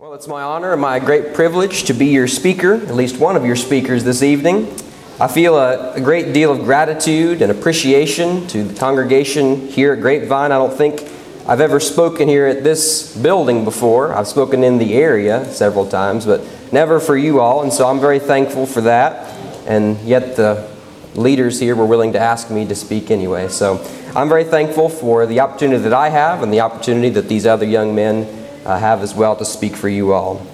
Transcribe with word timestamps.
Well, 0.00 0.14
it's 0.14 0.28
my 0.28 0.42
honor 0.42 0.74
and 0.74 0.80
my 0.80 1.00
great 1.00 1.34
privilege 1.34 1.82
to 1.86 1.92
be 1.92 2.06
your 2.06 2.28
speaker, 2.28 2.74
at 2.74 2.94
least 2.94 3.18
one 3.18 3.34
of 3.34 3.44
your 3.44 3.56
speakers 3.56 4.04
this 4.04 4.22
evening. 4.22 4.72
I 5.18 5.26
feel 5.26 5.56
a, 5.56 5.94
a, 5.94 6.00
great 6.00 6.32
deal 6.32 6.52
of 6.52 6.60
gratitude 6.60 7.42
and 7.42 7.50
appreciation 7.50 8.46
to 8.46 8.62
the 8.62 8.78
congregation 8.78 9.66
here 9.66 9.94
at 9.94 10.00
Grapevine. 10.00 10.52
I 10.52 10.56
don't 10.56 10.72
think 10.72 11.02
I've 11.48 11.60
ever 11.60 11.80
spoken 11.80 12.28
here 12.28 12.46
at 12.46 12.62
this 12.62 13.16
building 13.16 13.64
before. 13.64 14.14
I've 14.14 14.28
spoken 14.28 14.62
in 14.62 14.78
the 14.78 14.94
area 14.94 15.44
several 15.46 15.84
times, 15.84 16.24
but 16.26 16.46
never 16.72 17.00
for 17.00 17.16
you 17.16 17.40
all, 17.40 17.64
and 17.64 17.72
so 17.72 17.88
I'm 17.88 17.98
very 17.98 18.20
thankful 18.20 18.66
for 18.66 18.82
that. 18.82 19.36
And 19.66 19.98
yet 20.02 20.36
the 20.36 20.70
leaders 21.16 21.58
here 21.58 21.74
were 21.74 21.86
willing 21.86 22.12
to 22.12 22.20
ask 22.20 22.52
me 22.52 22.64
to 22.68 22.76
speak 22.76 23.10
anyway. 23.10 23.48
So 23.48 23.84
I'm 24.14 24.28
very 24.28 24.44
thankful 24.44 24.90
for 24.90 25.26
the 25.26 25.40
opportunity 25.40 25.82
that 25.82 25.92
I 25.92 26.10
have 26.10 26.44
and 26.44 26.52
the 26.52 26.60
opportunity 26.60 27.08
that 27.08 27.28
these 27.28 27.46
other 27.46 27.66
young 27.66 27.96
men 27.96 28.37
uh, 28.68 28.78
have 28.78 29.02
as 29.02 29.14
well 29.14 29.34
to 29.34 29.44
speak 29.46 29.74
for 29.74 29.88
you 29.88 30.12
all. 30.12 30.46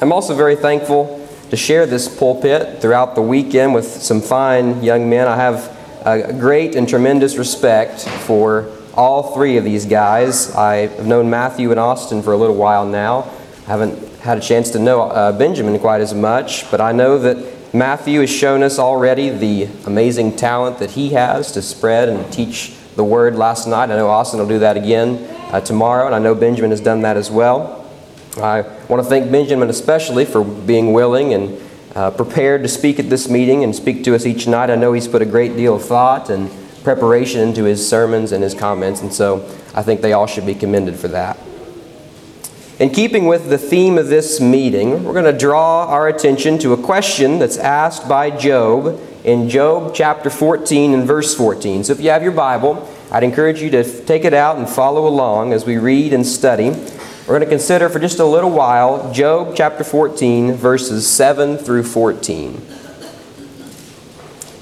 I'm 0.00 0.12
also 0.12 0.34
very 0.34 0.56
thankful 0.56 1.26
to 1.50 1.56
share 1.56 1.86
this 1.86 2.08
pulpit 2.08 2.82
throughout 2.82 3.14
the 3.14 3.22
weekend 3.22 3.74
with 3.74 3.86
some 3.86 4.20
fine 4.20 4.82
young 4.82 5.08
men. 5.08 5.28
I 5.28 5.36
have 5.36 5.70
a 6.04 6.32
great 6.32 6.74
and 6.74 6.88
tremendous 6.88 7.36
respect 7.36 8.00
for 8.00 8.70
all 8.94 9.34
three 9.34 9.56
of 9.56 9.62
these 9.62 9.86
guys. 9.86 10.52
I 10.54 10.88
have 10.88 11.06
known 11.06 11.30
Matthew 11.30 11.70
and 11.70 11.78
Austin 11.78 12.22
for 12.22 12.32
a 12.32 12.36
little 12.36 12.56
while 12.56 12.84
now. 12.84 13.30
I 13.66 13.70
haven't 13.70 14.02
had 14.18 14.36
a 14.36 14.40
chance 14.40 14.70
to 14.70 14.80
know 14.80 15.02
uh, 15.02 15.30
Benjamin 15.30 15.78
quite 15.78 16.00
as 16.00 16.12
much, 16.12 16.68
but 16.72 16.80
I 16.80 16.90
know 16.90 17.18
that 17.18 17.72
Matthew 17.72 18.20
has 18.20 18.30
shown 18.30 18.64
us 18.64 18.80
already 18.80 19.30
the 19.30 19.68
amazing 19.86 20.36
talent 20.36 20.80
that 20.80 20.90
he 20.90 21.10
has 21.10 21.52
to 21.52 21.62
spread 21.62 22.08
and 22.08 22.32
teach 22.32 22.74
the 22.96 23.04
word 23.04 23.36
last 23.36 23.68
night. 23.68 23.90
I 23.90 23.96
know 23.96 24.08
Austin 24.08 24.40
will 24.40 24.48
do 24.48 24.58
that 24.58 24.76
again 24.76 25.33
uh, 25.54 25.60
tomorrow, 25.60 26.06
and 26.06 26.16
I 26.16 26.18
know 26.18 26.34
Benjamin 26.34 26.72
has 26.72 26.80
done 26.80 27.02
that 27.02 27.16
as 27.16 27.30
well. 27.30 27.88
I 28.38 28.62
want 28.88 29.00
to 29.00 29.08
thank 29.08 29.30
Benjamin 29.30 29.70
especially 29.70 30.24
for 30.24 30.42
being 30.42 30.92
willing 30.92 31.32
and 31.32 31.60
uh, 31.94 32.10
prepared 32.10 32.64
to 32.64 32.68
speak 32.68 32.98
at 32.98 33.08
this 33.08 33.28
meeting 33.28 33.62
and 33.62 33.72
speak 33.72 34.02
to 34.02 34.16
us 34.16 34.26
each 34.26 34.48
night. 34.48 34.68
I 34.68 34.74
know 34.74 34.92
he's 34.92 35.06
put 35.06 35.22
a 35.22 35.26
great 35.26 35.56
deal 35.56 35.76
of 35.76 35.84
thought 35.84 36.28
and 36.28 36.50
preparation 36.82 37.40
into 37.40 37.62
his 37.62 37.88
sermons 37.88 38.32
and 38.32 38.42
his 38.42 38.52
comments, 38.52 39.00
and 39.00 39.14
so 39.14 39.44
I 39.76 39.82
think 39.84 40.00
they 40.00 40.12
all 40.12 40.26
should 40.26 40.44
be 40.44 40.56
commended 40.56 40.96
for 40.96 41.06
that. 41.08 41.38
In 42.80 42.90
keeping 42.90 43.26
with 43.26 43.48
the 43.48 43.56
theme 43.56 43.96
of 43.96 44.08
this 44.08 44.40
meeting, 44.40 45.04
we're 45.04 45.12
going 45.12 45.32
to 45.32 45.38
draw 45.38 45.86
our 45.86 46.08
attention 46.08 46.58
to 46.58 46.72
a 46.72 46.76
question 46.76 47.38
that's 47.38 47.58
asked 47.58 48.08
by 48.08 48.28
Job 48.28 49.00
in 49.22 49.48
Job 49.48 49.94
chapter 49.94 50.30
14 50.30 50.94
and 50.94 51.06
verse 51.06 51.32
14. 51.36 51.84
So 51.84 51.92
if 51.92 52.00
you 52.00 52.10
have 52.10 52.24
your 52.24 52.32
Bible, 52.32 52.90
I'd 53.14 53.22
encourage 53.22 53.62
you 53.62 53.70
to 53.70 54.04
take 54.06 54.24
it 54.24 54.34
out 54.34 54.56
and 54.56 54.68
follow 54.68 55.06
along 55.06 55.52
as 55.52 55.64
we 55.64 55.76
read 55.76 56.12
and 56.12 56.26
study. 56.26 56.70
We're 56.70 57.38
going 57.38 57.42
to 57.42 57.46
consider 57.46 57.88
for 57.88 58.00
just 58.00 58.18
a 58.18 58.24
little 58.24 58.50
while 58.50 59.12
Job 59.12 59.54
chapter 59.54 59.84
14, 59.84 60.54
verses 60.54 61.06
7 61.06 61.56
through 61.56 61.84
14. 61.84 62.60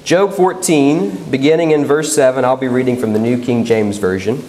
Job 0.05 0.35
14, 0.35 1.31
beginning 1.31 1.71
in 1.71 1.87
verse 1.87 2.15
7, 2.15 2.45
I'll 2.45 2.59
be 2.59 2.69
reading 2.69 2.99
from 2.99 3.15
the 3.15 3.19
New 3.19 3.43
King 3.43 3.65
James 3.65 3.97
Version. 3.97 4.47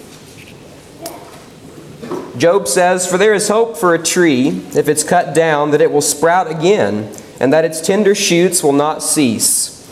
Job 2.38 2.68
says, 2.68 3.10
For 3.10 3.18
there 3.18 3.34
is 3.34 3.48
hope 3.48 3.78
for 3.78 3.96
a 3.96 4.04
tree, 4.04 4.50
if 4.76 4.90
it's 4.90 5.06
cut 5.06 5.34
down, 5.34 5.72
that 5.72 5.80
it 5.80 5.94
will 5.94 6.02
sprout 6.02 6.52
again, 6.52 7.10
and 7.40 7.54
that 7.54 7.64
its 7.64 7.80
tender 7.80 8.14
shoots 8.14 8.62
will 8.62 8.74
not 8.74 9.02
cease. 9.02 9.83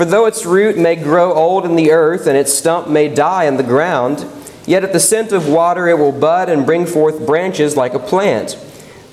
For 0.00 0.06
though 0.06 0.24
its 0.24 0.46
root 0.46 0.78
may 0.78 0.96
grow 0.96 1.34
old 1.34 1.66
in 1.66 1.76
the 1.76 1.90
earth, 1.90 2.26
and 2.26 2.34
its 2.34 2.54
stump 2.54 2.88
may 2.88 3.14
die 3.14 3.44
in 3.44 3.58
the 3.58 3.62
ground, 3.62 4.24
yet 4.64 4.82
at 4.82 4.94
the 4.94 4.98
scent 4.98 5.30
of 5.30 5.46
water 5.46 5.88
it 5.88 5.98
will 5.98 6.10
bud 6.10 6.48
and 6.48 6.64
bring 6.64 6.86
forth 6.86 7.26
branches 7.26 7.76
like 7.76 7.92
a 7.92 7.98
plant. 7.98 8.56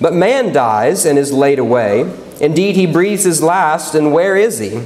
But 0.00 0.14
man 0.14 0.50
dies 0.50 1.04
and 1.04 1.18
is 1.18 1.30
laid 1.30 1.58
away. 1.58 2.10
Indeed, 2.40 2.74
he 2.76 2.86
breathes 2.86 3.24
his 3.24 3.42
last, 3.42 3.94
and 3.94 4.14
where 4.14 4.34
is 4.34 4.60
he? 4.60 4.82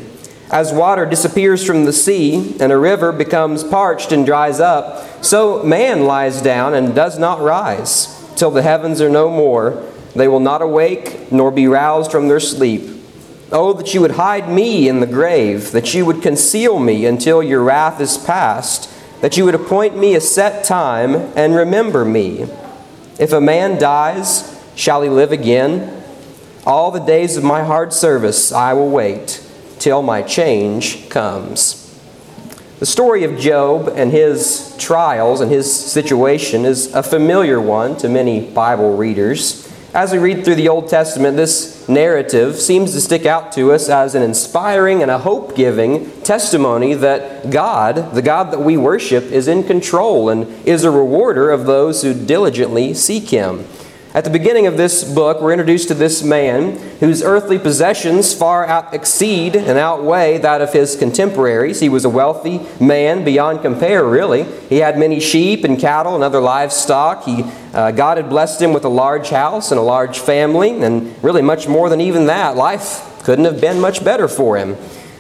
As 0.51 0.73
water 0.73 1.07
disappears 1.07 1.65
from 1.65 1.85
the 1.85 1.93
sea, 1.93 2.57
and 2.59 2.73
a 2.73 2.79
river 2.79 3.13
becomes 3.13 3.63
parched 3.63 4.11
and 4.11 4.27
dries 4.27 4.59
up, 4.59 5.25
so 5.25 5.63
man 5.63 6.05
lies 6.05 6.43
down 6.43 6.75
and 6.75 6.97
does 6.97 7.17
not 7.17 7.41
rise. 7.41 8.09
Till 8.35 8.51
the 8.51 8.63
heavens 8.63 9.01
are 9.01 9.09
no 9.09 9.31
more, 9.31 9.89
they 10.17 10.27
will 10.27 10.41
not 10.41 10.63
awake 10.63 11.31
nor 11.31 11.53
be 11.53 11.69
roused 11.69 12.11
from 12.11 12.27
their 12.27 12.41
sleep. 12.41 13.02
Oh, 13.55 13.75
that 13.75 13.93
you 13.93 14.01
would 14.01 14.13
hide 14.13 14.49
me 14.49 14.89
in 14.89 15.01
the 15.01 15.07
grave, 15.07 15.73
that 15.73 15.93
you 15.93 16.07
would 16.07 16.23
conceal 16.23 16.79
me 16.79 17.05
until 17.05 17.43
your 17.43 17.63
wrath 17.63 18.01
is 18.01 18.17
past, 18.17 18.89
that 19.21 19.37
you 19.37 19.45
would 19.45 19.55
appoint 19.55 19.95
me 19.95 20.15
a 20.15 20.21
set 20.23 20.65
time 20.65 21.15
and 21.37 21.55
remember 21.55 22.03
me. 22.03 22.47
If 23.19 23.31
a 23.33 23.43
man 23.43 23.79
dies, 23.79 24.59
shall 24.75 25.03
he 25.03 25.11
live 25.11 25.33
again? 25.33 26.03
All 26.65 26.91
the 26.91 27.01
days 27.01 27.37
of 27.37 27.45
my 27.45 27.63
hard 27.63 27.93
service 27.93 28.53
I 28.53 28.73
will 28.73 28.89
wait 28.89 29.47
till 29.79 30.01
my 30.01 30.23
change 30.23 31.11
comes. 31.11 31.79
The 32.79 32.87
story 32.87 33.23
of 33.25 33.39
Job 33.39 33.93
and 33.95 34.11
his 34.11 34.75
trials 34.79 35.41
and 35.41 35.51
his 35.51 35.73
situation 35.73 36.65
is 36.65 36.93
a 36.95 37.03
familiar 37.03 37.61
one 37.61 37.97
to 37.99 38.09
many 38.09 38.41
Bible 38.41 38.97
readers. 38.97 39.72
As 39.95 40.11
we 40.11 40.17
read 40.17 40.43
through 40.43 40.55
the 40.55 40.71
Old 40.71 40.89
Testament, 40.89 41.37
this 41.37 41.87
narrative 41.87 42.59
seems 42.59 42.93
to 42.93 43.01
stick 43.03 43.27
out 43.27 43.53
to 43.53 43.73
us 43.73 43.91
as 43.91 44.15
an 44.15 44.23
inspiring 44.23 45.03
and 45.03 45.11
a 45.11 45.19
hope 45.19 45.55
giving 45.55 46.11
testimony 46.23 46.95
that 46.95 47.51
God, 47.51 48.15
the 48.15 48.23
God 48.23 48.53
that 48.53 48.61
we 48.61 48.79
worship, 48.79 49.25
is 49.25 49.49
in 49.49 49.65
control 49.65 50.31
and 50.31 50.47
is 50.67 50.85
a 50.85 50.91
rewarder 50.91 51.51
of 51.51 51.67
those 51.67 52.01
who 52.01 52.15
diligently 52.15 52.95
seek 52.95 53.29
Him. 53.29 53.67
At 54.15 54.25
the 54.25 54.31
beginning 54.31 54.67
of 54.67 54.77
this 54.77 55.05
book, 55.05 55.41
we're 55.41 55.53
introduced 55.53 55.89
to 55.89 55.95
this 55.95 56.23
man 56.23 56.77
whose 57.01 57.23
earthly 57.23 57.59
possessions 57.59 58.35
far 58.35 58.67
out 58.67 58.93
exceed 58.93 59.57
and 59.57 59.79
outweigh 59.79 60.37
that 60.37 60.61
of 60.61 60.71
his 60.71 60.97
contemporaries. 60.97 61.81
He 61.81 61.89
was 61.89 62.05
a 62.05 62.11
wealthy 62.11 62.61
man 62.79 63.25
beyond 63.25 63.63
compare, 63.63 64.05
really. 64.05 64.45
He 64.69 64.81
had 64.81 64.99
many 64.99 65.19
sheep 65.19 65.65
and 65.65 65.81
cattle 65.81 66.15
and 66.15 66.23
other 66.23 66.43
livestock. 66.43 67.25
He, 67.25 67.43
uh, 67.73 67.93
God 67.93 68.19
had 68.19 68.29
blessed 68.29 68.61
him 68.61 68.75
with 68.75 68.85
a 68.85 68.91
large 68.91 69.31
house 69.31 69.71
and 69.71 69.79
a 69.79 69.83
large 69.83 70.19
family, 70.19 70.83
and 70.83 71.15
really 71.25 71.41
much 71.41 71.67
more 71.67 71.89
than 71.89 72.03
even 72.03 72.27
that. 72.27 72.55
Life 72.55 73.23
couldn't 73.25 73.47
have 73.47 73.63
been 73.63 73.81
much 73.81 74.05
better 74.05 74.29
for 74.29 74.59
him. 74.59 74.77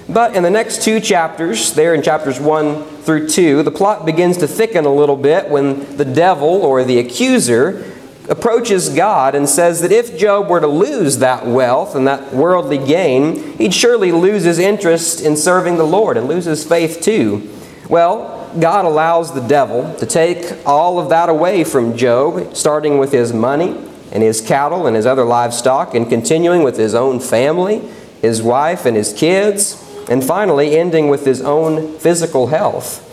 But 0.06 0.36
in 0.36 0.42
the 0.42 0.50
next 0.50 0.82
two 0.82 1.00
chapters, 1.00 1.72
there 1.72 1.94
in 1.94 2.02
chapters 2.02 2.38
1 2.38 2.84
through 2.98 3.31
2, 3.31 3.62
the 3.62 3.70
plot 3.70 4.04
begins 4.04 4.36
to 4.38 4.47
thicken 4.47 4.84
a 4.84 4.92
little 4.92 5.16
bit 5.16 5.48
when 5.48 5.97
the 5.97 6.04
devil 6.04 6.48
or 6.48 6.84
the 6.84 6.98
accuser 6.98 7.91
approaches 8.28 8.88
God 8.88 9.34
and 9.34 9.48
says 9.48 9.80
that 9.80 9.92
if 9.92 10.16
Job 10.16 10.48
were 10.48 10.60
to 10.60 10.66
lose 10.66 11.18
that 11.18 11.46
wealth 11.46 11.94
and 11.94 12.06
that 12.06 12.32
worldly 12.32 12.78
gain, 12.78 13.56
he'd 13.58 13.74
surely 13.74 14.12
lose 14.12 14.44
his 14.44 14.58
interest 14.58 15.20
in 15.20 15.36
serving 15.36 15.76
the 15.76 15.84
Lord 15.84 16.16
and 16.16 16.28
lose 16.28 16.44
his 16.44 16.64
faith 16.64 17.00
too. 17.00 17.50
Well, 17.88 18.50
God 18.58 18.84
allows 18.84 19.34
the 19.34 19.40
devil 19.40 19.94
to 19.94 20.06
take 20.06 20.66
all 20.66 20.98
of 20.98 21.08
that 21.08 21.28
away 21.28 21.64
from 21.64 21.96
Job, 21.96 22.54
starting 22.54 22.98
with 22.98 23.12
his 23.12 23.32
money 23.32 23.70
and 24.12 24.22
his 24.22 24.40
cattle 24.40 24.86
and 24.86 24.94
his 24.94 25.06
other 25.06 25.24
livestock, 25.24 25.94
and 25.94 26.08
continuing 26.08 26.62
with 26.62 26.76
his 26.76 26.94
own 26.94 27.18
family, 27.18 27.78
his 28.20 28.42
wife 28.42 28.84
and 28.84 28.94
his 28.96 29.12
kids, 29.12 29.82
and 30.10 30.22
finally 30.22 30.76
ending 30.76 31.08
with 31.08 31.24
his 31.24 31.40
own 31.40 31.98
physical 31.98 32.48
health. 32.48 33.08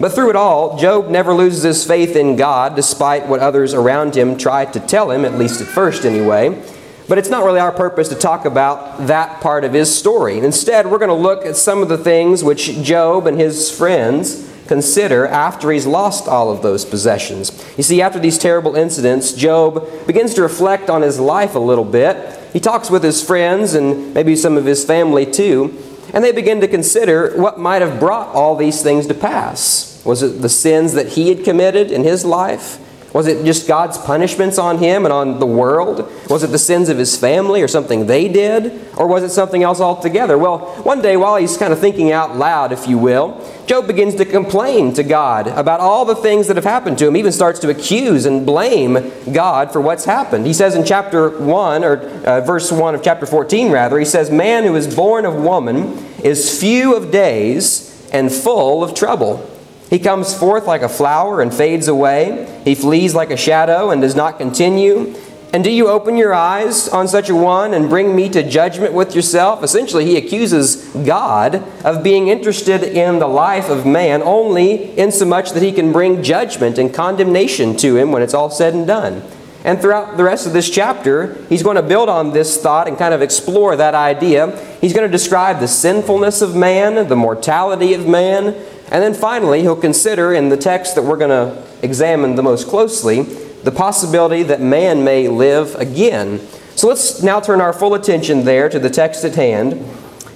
But 0.00 0.12
through 0.12 0.30
it 0.30 0.36
all, 0.36 0.78
Job 0.78 1.10
never 1.10 1.34
loses 1.34 1.62
his 1.62 1.84
faith 1.84 2.16
in 2.16 2.36
God 2.36 2.74
despite 2.74 3.26
what 3.26 3.40
others 3.40 3.74
around 3.74 4.16
him 4.16 4.38
try 4.38 4.64
to 4.64 4.80
tell 4.80 5.10
him, 5.10 5.26
at 5.26 5.34
least 5.34 5.60
at 5.60 5.66
first 5.66 6.06
anyway. 6.06 6.60
But 7.06 7.18
it's 7.18 7.28
not 7.28 7.44
really 7.44 7.60
our 7.60 7.72
purpose 7.72 8.08
to 8.08 8.14
talk 8.14 8.46
about 8.46 9.08
that 9.08 9.42
part 9.42 9.64
of 9.64 9.74
his 9.74 9.94
story. 9.94 10.38
Instead, 10.38 10.90
we're 10.90 10.98
going 10.98 11.10
to 11.10 11.14
look 11.14 11.44
at 11.44 11.56
some 11.56 11.82
of 11.82 11.88
the 11.88 11.98
things 11.98 12.42
which 12.42 12.80
Job 12.82 13.26
and 13.26 13.38
his 13.38 13.70
friends 13.70 14.48
consider 14.66 15.26
after 15.26 15.70
he's 15.72 15.86
lost 15.86 16.28
all 16.28 16.50
of 16.50 16.62
those 16.62 16.84
possessions. 16.84 17.50
You 17.76 17.82
see, 17.82 18.00
after 18.00 18.20
these 18.20 18.38
terrible 18.38 18.76
incidents, 18.76 19.32
Job 19.32 20.06
begins 20.06 20.32
to 20.34 20.42
reflect 20.42 20.88
on 20.88 21.02
his 21.02 21.18
life 21.18 21.56
a 21.56 21.58
little 21.58 21.84
bit. 21.84 22.38
He 22.52 22.60
talks 22.60 22.88
with 22.88 23.02
his 23.02 23.22
friends 23.22 23.74
and 23.74 24.14
maybe 24.14 24.36
some 24.36 24.56
of 24.56 24.64
his 24.64 24.84
family 24.84 25.26
too, 25.26 25.76
and 26.12 26.24
they 26.24 26.32
begin 26.32 26.60
to 26.60 26.68
consider 26.68 27.36
what 27.40 27.58
might 27.58 27.82
have 27.82 28.00
brought 28.00 28.28
all 28.34 28.56
these 28.56 28.82
things 28.82 29.06
to 29.06 29.14
pass. 29.14 30.02
Was 30.04 30.22
it 30.22 30.40
the 30.40 30.48
sins 30.48 30.94
that 30.94 31.08
he 31.08 31.28
had 31.28 31.44
committed 31.44 31.90
in 31.90 32.04
his 32.04 32.24
life? 32.24 32.78
Was 33.12 33.26
it 33.26 33.44
just 33.44 33.66
God's 33.66 33.98
punishments 33.98 34.56
on 34.56 34.78
him 34.78 35.04
and 35.04 35.12
on 35.12 35.40
the 35.40 35.46
world? 35.46 36.08
Was 36.28 36.44
it 36.44 36.48
the 36.48 36.58
sins 36.58 36.88
of 36.88 36.96
his 36.96 37.16
family 37.16 37.60
or 37.60 37.66
something 37.66 38.06
they 38.06 38.28
did? 38.28 38.88
Or 38.96 39.08
was 39.08 39.24
it 39.24 39.30
something 39.30 39.64
else 39.64 39.80
altogether? 39.80 40.38
Well, 40.38 40.58
one 40.82 41.02
day 41.02 41.16
while 41.16 41.36
he's 41.36 41.56
kind 41.56 41.72
of 41.72 41.80
thinking 41.80 42.12
out 42.12 42.36
loud, 42.36 42.70
if 42.70 42.86
you 42.86 42.98
will, 42.98 43.44
Job 43.66 43.88
begins 43.88 44.14
to 44.16 44.24
complain 44.24 44.94
to 44.94 45.02
God 45.02 45.48
about 45.48 45.80
all 45.80 46.04
the 46.04 46.14
things 46.14 46.46
that 46.46 46.56
have 46.56 46.64
happened 46.64 46.98
to 46.98 47.08
him. 47.08 47.14
He 47.14 47.20
even 47.20 47.32
starts 47.32 47.58
to 47.60 47.70
accuse 47.70 48.26
and 48.26 48.46
blame 48.46 49.12
God 49.32 49.72
for 49.72 49.80
what's 49.80 50.04
happened. 50.04 50.46
He 50.46 50.52
says 50.52 50.76
in 50.76 50.84
chapter 50.84 51.30
1, 51.30 51.82
or 51.82 51.96
uh, 51.98 52.40
verse 52.42 52.70
1 52.70 52.94
of 52.94 53.02
chapter 53.02 53.26
14, 53.26 53.72
rather, 53.72 53.98
he 53.98 54.04
says, 54.04 54.30
Man 54.30 54.62
who 54.62 54.76
is 54.76 54.92
born 54.94 55.24
of 55.24 55.34
woman 55.34 55.98
is 56.22 56.60
few 56.60 56.94
of 56.94 57.10
days 57.10 58.08
and 58.12 58.30
full 58.30 58.84
of 58.84 58.94
trouble. 58.94 59.49
He 59.90 59.98
comes 59.98 60.32
forth 60.32 60.66
like 60.66 60.82
a 60.82 60.88
flower 60.88 61.42
and 61.42 61.52
fades 61.52 61.88
away. 61.88 62.48
He 62.64 62.76
flees 62.76 63.14
like 63.14 63.30
a 63.30 63.36
shadow 63.36 63.90
and 63.90 64.00
does 64.00 64.14
not 64.14 64.38
continue. 64.38 65.16
And 65.52 65.64
do 65.64 65.70
you 65.70 65.88
open 65.88 66.16
your 66.16 66.32
eyes 66.32 66.88
on 66.88 67.08
such 67.08 67.28
a 67.28 67.34
one 67.34 67.74
and 67.74 67.88
bring 67.88 68.14
me 68.14 68.28
to 68.28 68.48
judgment 68.48 68.94
with 68.94 69.16
yourself? 69.16 69.64
Essentially, 69.64 70.04
he 70.04 70.16
accuses 70.16 70.76
God 71.04 71.56
of 71.84 72.04
being 72.04 72.28
interested 72.28 72.84
in 72.84 73.18
the 73.18 73.26
life 73.26 73.68
of 73.68 73.84
man 73.84 74.22
only 74.22 74.96
insomuch 74.96 75.50
that 75.50 75.62
he 75.62 75.72
can 75.72 75.90
bring 75.90 76.22
judgment 76.22 76.78
and 76.78 76.94
condemnation 76.94 77.76
to 77.78 77.96
him 77.96 78.12
when 78.12 78.22
it's 78.22 78.34
all 78.34 78.48
said 78.48 78.74
and 78.74 78.86
done. 78.86 79.24
And 79.64 79.80
throughout 79.80 80.16
the 80.16 80.24
rest 80.24 80.46
of 80.46 80.52
this 80.52 80.70
chapter, 80.70 81.34
he's 81.48 81.62
going 81.62 81.76
to 81.76 81.82
build 81.82 82.08
on 82.08 82.32
this 82.32 82.62
thought 82.62 82.88
and 82.88 82.96
kind 82.96 83.12
of 83.12 83.20
explore 83.20 83.76
that 83.76 83.94
idea. 83.94 84.56
He's 84.80 84.94
going 84.94 85.06
to 85.06 85.12
describe 85.12 85.58
the 85.58 85.68
sinfulness 85.68 86.40
of 86.40 86.54
man, 86.56 87.08
the 87.08 87.16
mortality 87.16 87.92
of 87.92 88.06
man, 88.06 88.54
and 88.90 89.02
then 89.02 89.14
finally, 89.14 89.60
he'll 89.60 89.76
consider 89.76 90.32
in 90.32 90.48
the 90.48 90.56
text 90.56 90.96
that 90.96 91.02
we're 91.02 91.16
going 91.16 91.30
to 91.30 91.64
examine 91.82 92.34
the 92.34 92.42
most 92.42 92.68
closely 92.68 93.22
the 93.62 93.70
possibility 93.70 94.42
that 94.42 94.60
man 94.60 95.04
may 95.04 95.28
live 95.28 95.74
again. 95.76 96.40
So 96.76 96.88
let's 96.88 97.22
now 97.22 97.40
turn 97.40 97.60
our 97.60 97.72
full 97.72 97.94
attention 97.94 98.44
there 98.44 98.68
to 98.68 98.78
the 98.78 98.90
text 98.90 99.24
at 99.24 99.34
hand. 99.34 99.86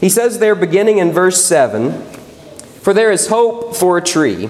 He 0.00 0.08
says 0.08 0.38
there, 0.38 0.54
beginning 0.54 0.98
in 0.98 1.10
verse 1.10 1.42
7 1.44 2.02
For 2.82 2.92
there 2.92 3.10
is 3.10 3.28
hope 3.28 3.74
for 3.74 3.96
a 3.96 4.02
tree. 4.02 4.44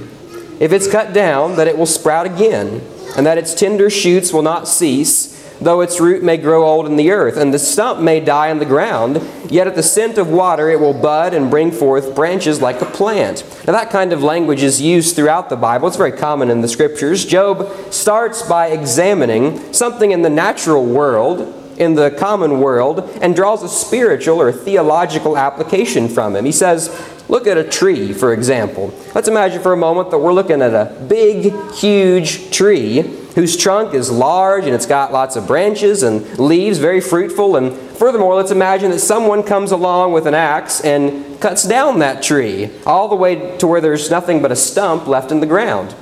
If 0.61 0.73
it's 0.73 0.91
cut 0.91 1.12
down, 1.12 1.56
that 1.56 1.69
it 1.69 1.79
will 1.79 1.87
sprout 1.87 2.27
again, 2.27 2.83
and 3.17 3.25
that 3.27 3.39
its 3.39 3.55
tender 3.55 3.89
shoots 3.91 4.33
will 4.33 4.43
not 4.43 4.67
cease 4.67 5.34
though 5.61 5.81
its 5.81 6.01
root 6.01 6.23
may 6.23 6.37
grow 6.37 6.65
old 6.65 6.87
in 6.87 6.97
the 6.97 7.11
earth, 7.11 7.37
and 7.37 7.53
the 7.53 7.59
stump 7.59 8.01
may 8.01 8.21
die 8.21 8.49
in 8.49 8.59
the 8.59 8.65
ground, 8.65 9.21
yet 9.51 9.67
at 9.67 9.75
the 9.75 9.83
scent 9.83 10.19
of 10.19 10.29
water 10.29 10.71
it 10.71 10.81
will 10.81 10.95
bud 10.95 11.35
and 11.35 11.51
bring 11.51 11.71
forth 11.71 12.15
branches 12.15 12.61
like 12.61 12.81
a 12.81 12.87
plant. 12.87 13.45
Now, 13.67 13.73
that 13.73 13.91
kind 13.91 14.12
of 14.12 14.23
language 14.23 14.62
is 14.62 14.81
used 14.81 15.17
throughout 15.17 15.49
the 15.49 15.56
Bible. 15.56 15.89
It's 15.89 15.97
very 15.97 16.12
common 16.12 16.51
in 16.51 16.61
the 16.61 16.69
scriptures. 16.69 17.25
Job 17.25 17.71
starts 17.93 18.43
by 18.43 18.69
examining 18.69 19.73
something 19.73 20.12
in 20.12 20.23
the 20.23 20.31
natural 20.31 20.85
world 20.85 21.61
in 21.77 21.95
the 21.95 22.11
common 22.12 22.61
world 22.61 23.01
and 23.21 23.35
draws 23.35 23.62
a 23.62 23.69
spiritual 23.69 24.41
or 24.41 24.53
theological 24.53 25.37
application 25.37 26.09
from 26.09 26.37
him. 26.37 26.45
He 26.45 26.53
says, 26.53 26.89
Look 27.29 27.47
at 27.47 27.56
a 27.56 27.65
tree, 27.65 28.12
for 28.12 28.35
example. 28.35 28.93
Let's 29.15 29.29
imagine 29.29 29.62
for 29.62 29.73
a 29.73 29.77
moment 29.77 30.11
that 30.11 30.19
we're 30.19 30.35
looking 30.35 30.61
at 30.61 30.75
a 30.75 30.95
big, 31.09 31.55
huge 31.73 32.55
tree 32.55 33.24
whose 33.35 33.57
trunk 33.57 33.95
is 33.95 34.11
large 34.11 34.65
and 34.65 34.75
it's 34.75 34.87
got 34.87 35.13
lots 35.13 35.37
of 35.37 35.47
branches 35.47 36.03
and 36.03 36.39
leaves, 36.39 36.79
very 36.79 37.01
fruitful. 37.01 37.57
And 37.57 37.73
furthermore, 37.73 38.35
let's 38.37 38.51
imagine 38.51 38.91
that 38.93 39.01
someone 39.01 39.43
comes 39.43 39.73
along 39.73 40.13
with 40.13 40.27
an 40.27 40.35
axe 40.35 40.81
and 40.81 41.41
cuts 41.41 41.65
down 41.67 41.99
that 41.99 42.23
tree 42.23 42.71
all 42.87 43.09
the 43.09 43.17
way 43.17 43.57
to 43.59 43.67
where 43.67 43.81
there's 43.81 44.11
nothing 44.11 44.41
but 44.41 44.53
a 44.53 44.57
stump 44.57 45.07
left 45.07 45.33
in 45.33 45.41
the 45.41 45.47
ground. 45.47 45.95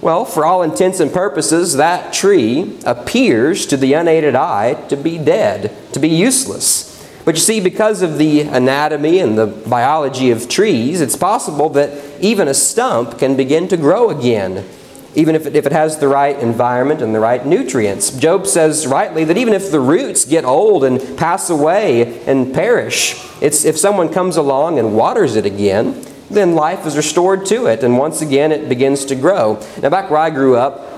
Well, 0.00 0.24
for 0.24 0.44
all 0.44 0.62
intents 0.62 0.98
and 0.98 1.12
purposes, 1.12 1.76
that 1.76 2.12
tree 2.12 2.76
appears 2.84 3.66
to 3.66 3.76
the 3.76 3.92
unaided 3.92 4.34
eye 4.34 4.74
to 4.88 4.96
be 4.96 5.16
dead, 5.16 5.76
to 5.92 6.00
be 6.00 6.08
useless. 6.08 6.88
But 7.24 7.36
you 7.36 7.40
see, 7.40 7.60
because 7.60 8.02
of 8.02 8.18
the 8.18 8.40
anatomy 8.40 9.20
and 9.20 9.38
the 9.38 9.46
biology 9.46 10.32
of 10.32 10.48
trees, 10.48 11.00
it's 11.00 11.14
possible 11.14 11.68
that 11.70 12.20
even 12.20 12.48
a 12.48 12.54
stump 12.54 13.18
can 13.18 13.36
begin 13.36 13.68
to 13.68 13.76
grow 13.76 14.10
again, 14.10 14.66
even 15.14 15.34
if 15.34 15.46
it, 15.46 15.56
if 15.56 15.66
it 15.66 15.72
has 15.72 15.98
the 15.98 16.08
right 16.08 16.38
environment 16.38 17.02
and 17.02 17.14
the 17.14 17.20
right 17.20 17.44
nutrients. 17.44 18.10
Job 18.10 18.46
says 18.46 18.86
rightly 18.86 19.24
that 19.24 19.36
even 19.36 19.54
if 19.54 19.70
the 19.70 19.80
roots 19.80 20.24
get 20.24 20.44
old 20.44 20.84
and 20.84 21.18
pass 21.18 21.50
away 21.50 22.24
and 22.26 22.54
perish, 22.54 23.14
it's, 23.40 23.64
if 23.64 23.76
someone 23.78 24.12
comes 24.12 24.36
along 24.36 24.78
and 24.78 24.96
waters 24.96 25.36
it 25.36 25.44
again, 25.44 26.04
then 26.30 26.54
life 26.54 26.86
is 26.86 26.96
restored 26.96 27.44
to 27.46 27.66
it, 27.66 27.84
and 27.84 27.98
once 27.98 28.22
again 28.22 28.52
it 28.52 28.68
begins 28.68 29.04
to 29.06 29.14
grow. 29.14 29.62
Now, 29.82 29.90
back 29.90 30.10
where 30.10 30.20
I 30.20 30.30
grew 30.30 30.56
up 30.56 30.88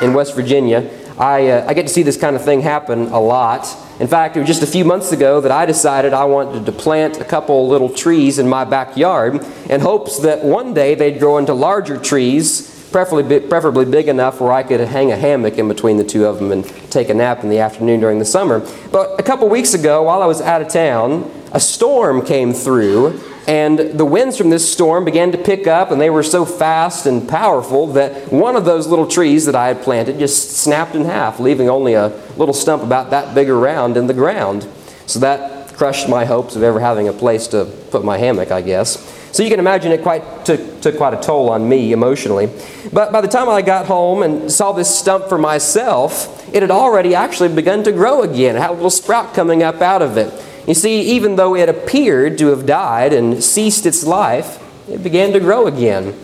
in 0.00 0.14
West 0.14 0.34
Virginia, 0.36 0.88
I, 1.18 1.48
uh, 1.48 1.66
I 1.66 1.74
get 1.74 1.82
to 1.84 1.88
see 1.88 2.02
this 2.02 2.18
kind 2.18 2.36
of 2.36 2.44
thing 2.44 2.60
happen 2.60 3.06
a 3.06 3.18
lot. 3.18 3.66
In 3.98 4.06
fact, 4.06 4.36
it 4.36 4.40
was 4.40 4.48
just 4.48 4.62
a 4.62 4.66
few 4.66 4.84
months 4.84 5.12
ago 5.12 5.40
that 5.40 5.50
I 5.50 5.64
decided 5.64 6.12
I 6.12 6.26
wanted 6.26 6.66
to 6.66 6.72
plant 6.72 7.18
a 7.18 7.24
couple 7.24 7.66
little 7.66 7.88
trees 7.88 8.38
in 8.38 8.46
my 8.48 8.64
backyard 8.64 9.42
in 9.70 9.80
hopes 9.80 10.18
that 10.20 10.44
one 10.44 10.74
day 10.74 10.94
they'd 10.94 11.18
grow 11.18 11.38
into 11.38 11.54
larger 11.54 11.96
trees, 11.96 12.75
preferably, 12.92 13.40
preferably 13.40 13.84
big 13.84 14.08
enough 14.08 14.40
where 14.40 14.52
I 14.52 14.62
could 14.62 14.80
hang 14.80 15.12
a 15.12 15.16
hammock 15.16 15.58
in 15.58 15.68
between 15.68 15.96
the 15.96 16.04
two 16.04 16.26
of 16.26 16.38
them 16.38 16.52
and 16.52 16.64
take 16.90 17.08
a 17.08 17.14
nap 17.14 17.42
in 17.42 17.48
the 17.48 17.58
afternoon 17.58 18.00
during 18.00 18.18
the 18.18 18.24
summer. 18.24 18.60
But 18.90 19.18
a 19.18 19.22
couple 19.22 19.48
weeks 19.48 19.74
ago, 19.74 20.02
while 20.02 20.22
I 20.22 20.26
was 20.26 20.40
out 20.40 20.62
of 20.62 20.68
town, 20.68 21.30
a 21.52 21.60
storm 21.60 22.24
came 22.24 22.52
through 22.52 23.20
and 23.46 23.78
the 23.78 24.04
winds 24.04 24.36
from 24.36 24.50
this 24.50 24.70
storm 24.70 25.04
began 25.04 25.30
to 25.30 25.38
pick 25.38 25.68
up, 25.68 25.92
and 25.92 26.00
they 26.00 26.10
were 26.10 26.24
so 26.24 26.44
fast 26.44 27.06
and 27.06 27.28
powerful 27.28 27.86
that 27.92 28.32
one 28.32 28.56
of 28.56 28.64
those 28.64 28.88
little 28.88 29.06
trees 29.06 29.46
that 29.46 29.54
I 29.54 29.68
had 29.68 29.82
planted 29.82 30.18
just 30.18 30.56
snapped 30.56 30.96
in 30.96 31.04
half, 31.04 31.38
leaving 31.38 31.70
only 31.70 31.94
a 31.94 32.08
little 32.36 32.52
stump 32.52 32.82
about 32.82 33.10
that 33.10 33.36
big 33.36 33.48
around 33.48 33.96
in 33.96 34.08
the 34.08 34.14
ground. 34.14 34.66
So 35.06 35.20
that 35.20 35.55
crushed 35.76 36.08
my 36.08 36.24
hopes 36.24 36.56
of 36.56 36.62
ever 36.62 36.80
having 36.80 37.08
a 37.08 37.12
place 37.12 37.46
to 37.48 37.64
put 37.90 38.04
my 38.04 38.18
hammock, 38.18 38.50
I 38.50 38.62
guess. 38.62 39.12
So 39.32 39.42
you 39.42 39.50
can 39.50 39.60
imagine 39.60 39.92
it 39.92 40.02
quite 40.02 40.46
took, 40.46 40.80
took 40.80 40.96
quite 40.96 41.12
a 41.12 41.20
toll 41.20 41.50
on 41.50 41.68
me 41.68 41.92
emotionally. 41.92 42.48
But 42.92 43.12
by 43.12 43.20
the 43.20 43.28
time 43.28 43.50
I 43.50 43.60
got 43.60 43.86
home 43.86 44.22
and 44.22 44.50
saw 44.50 44.72
this 44.72 44.98
stump 44.98 45.28
for 45.28 45.36
myself, 45.36 46.42
it 46.54 46.62
had 46.62 46.70
already 46.70 47.14
actually 47.14 47.54
begun 47.54 47.84
to 47.84 47.92
grow 47.92 48.22
again. 48.22 48.56
It 48.56 48.60
had 48.60 48.70
a 48.70 48.72
little 48.72 48.88
sprout 48.88 49.34
coming 49.34 49.62
up 49.62 49.82
out 49.82 50.00
of 50.00 50.16
it. 50.16 50.32
You 50.66 50.74
see, 50.74 51.02
even 51.02 51.36
though 51.36 51.54
it 51.54 51.68
appeared 51.68 52.38
to 52.38 52.46
have 52.46 52.64
died 52.64 53.12
and 53.12 53.44
ceased 53.44 53.84
its 53.84 54.04
life, 54.04 54.62
it 54.88 55.02
began 55.02 55.32
to 55.32 55.40
grow 55.40 55.66
again. 55.66 56.18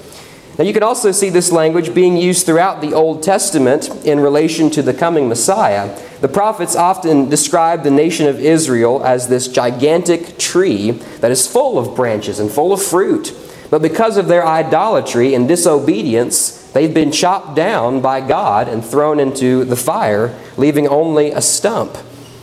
Now, 0.59 0.65
you 0.65 0.73
can 0.73 0.83
also 0.83 1.13
see 1.13 1.31
this 1.31 1.51
language 1.51 1.95
being 1.95 2.17
used 2.17 2.45
throughout 2.45 2.81
the 2.81 2.93
Old 2.93 3.23
Testament 3.23 3.89
in 4.05 4.21
relation 4.21 4.71
to 4.71 4.83
the 4.83 4.93
coming 4.93 5.29
Messiah. 5.29 5.99
The 6.23 6.29
prophets 6.29 6.77
often 6.77 7.29
describe 7.29 7.83
the 7.83 7.91
nation 7.91 8.29
of 8.29 8.39
Israel 8.39 9.05
as 9.05 9.27
this 9.27 9.49
gigantic 9.49 10.39
tree 10.39 10.93
that 11.19 11.33
is 11.33 11.49
full 11.49 11.79
of 11.79 11.97
branches 11.97 12.39
and 12.39 12.49
full 12.49 12.73
of 12.73 12.81
fruit. 12.81 13.35
But 13.71 13.83
because 13.83 14.17
of 14.17 14.29
their 14.29 14.47
idolatry 14.47 15.35
and 15.35 15.49
disobedience, 15.49 16.71
they've 16.71 16.95
been 16.95 17.11
chopped 17.11 17.57
down 17.57 18.01
by 18.01 18.21
God 18.21 18.69
and 18.69 18.85
thrown 18.85 19.19
into 19.19 19.65
the 19.65 19.75
fire, 19.75 20.39
leaving 20.57 20.87
only 20.87 21.33
a 21.33 21.43
stump. 21.43 21.99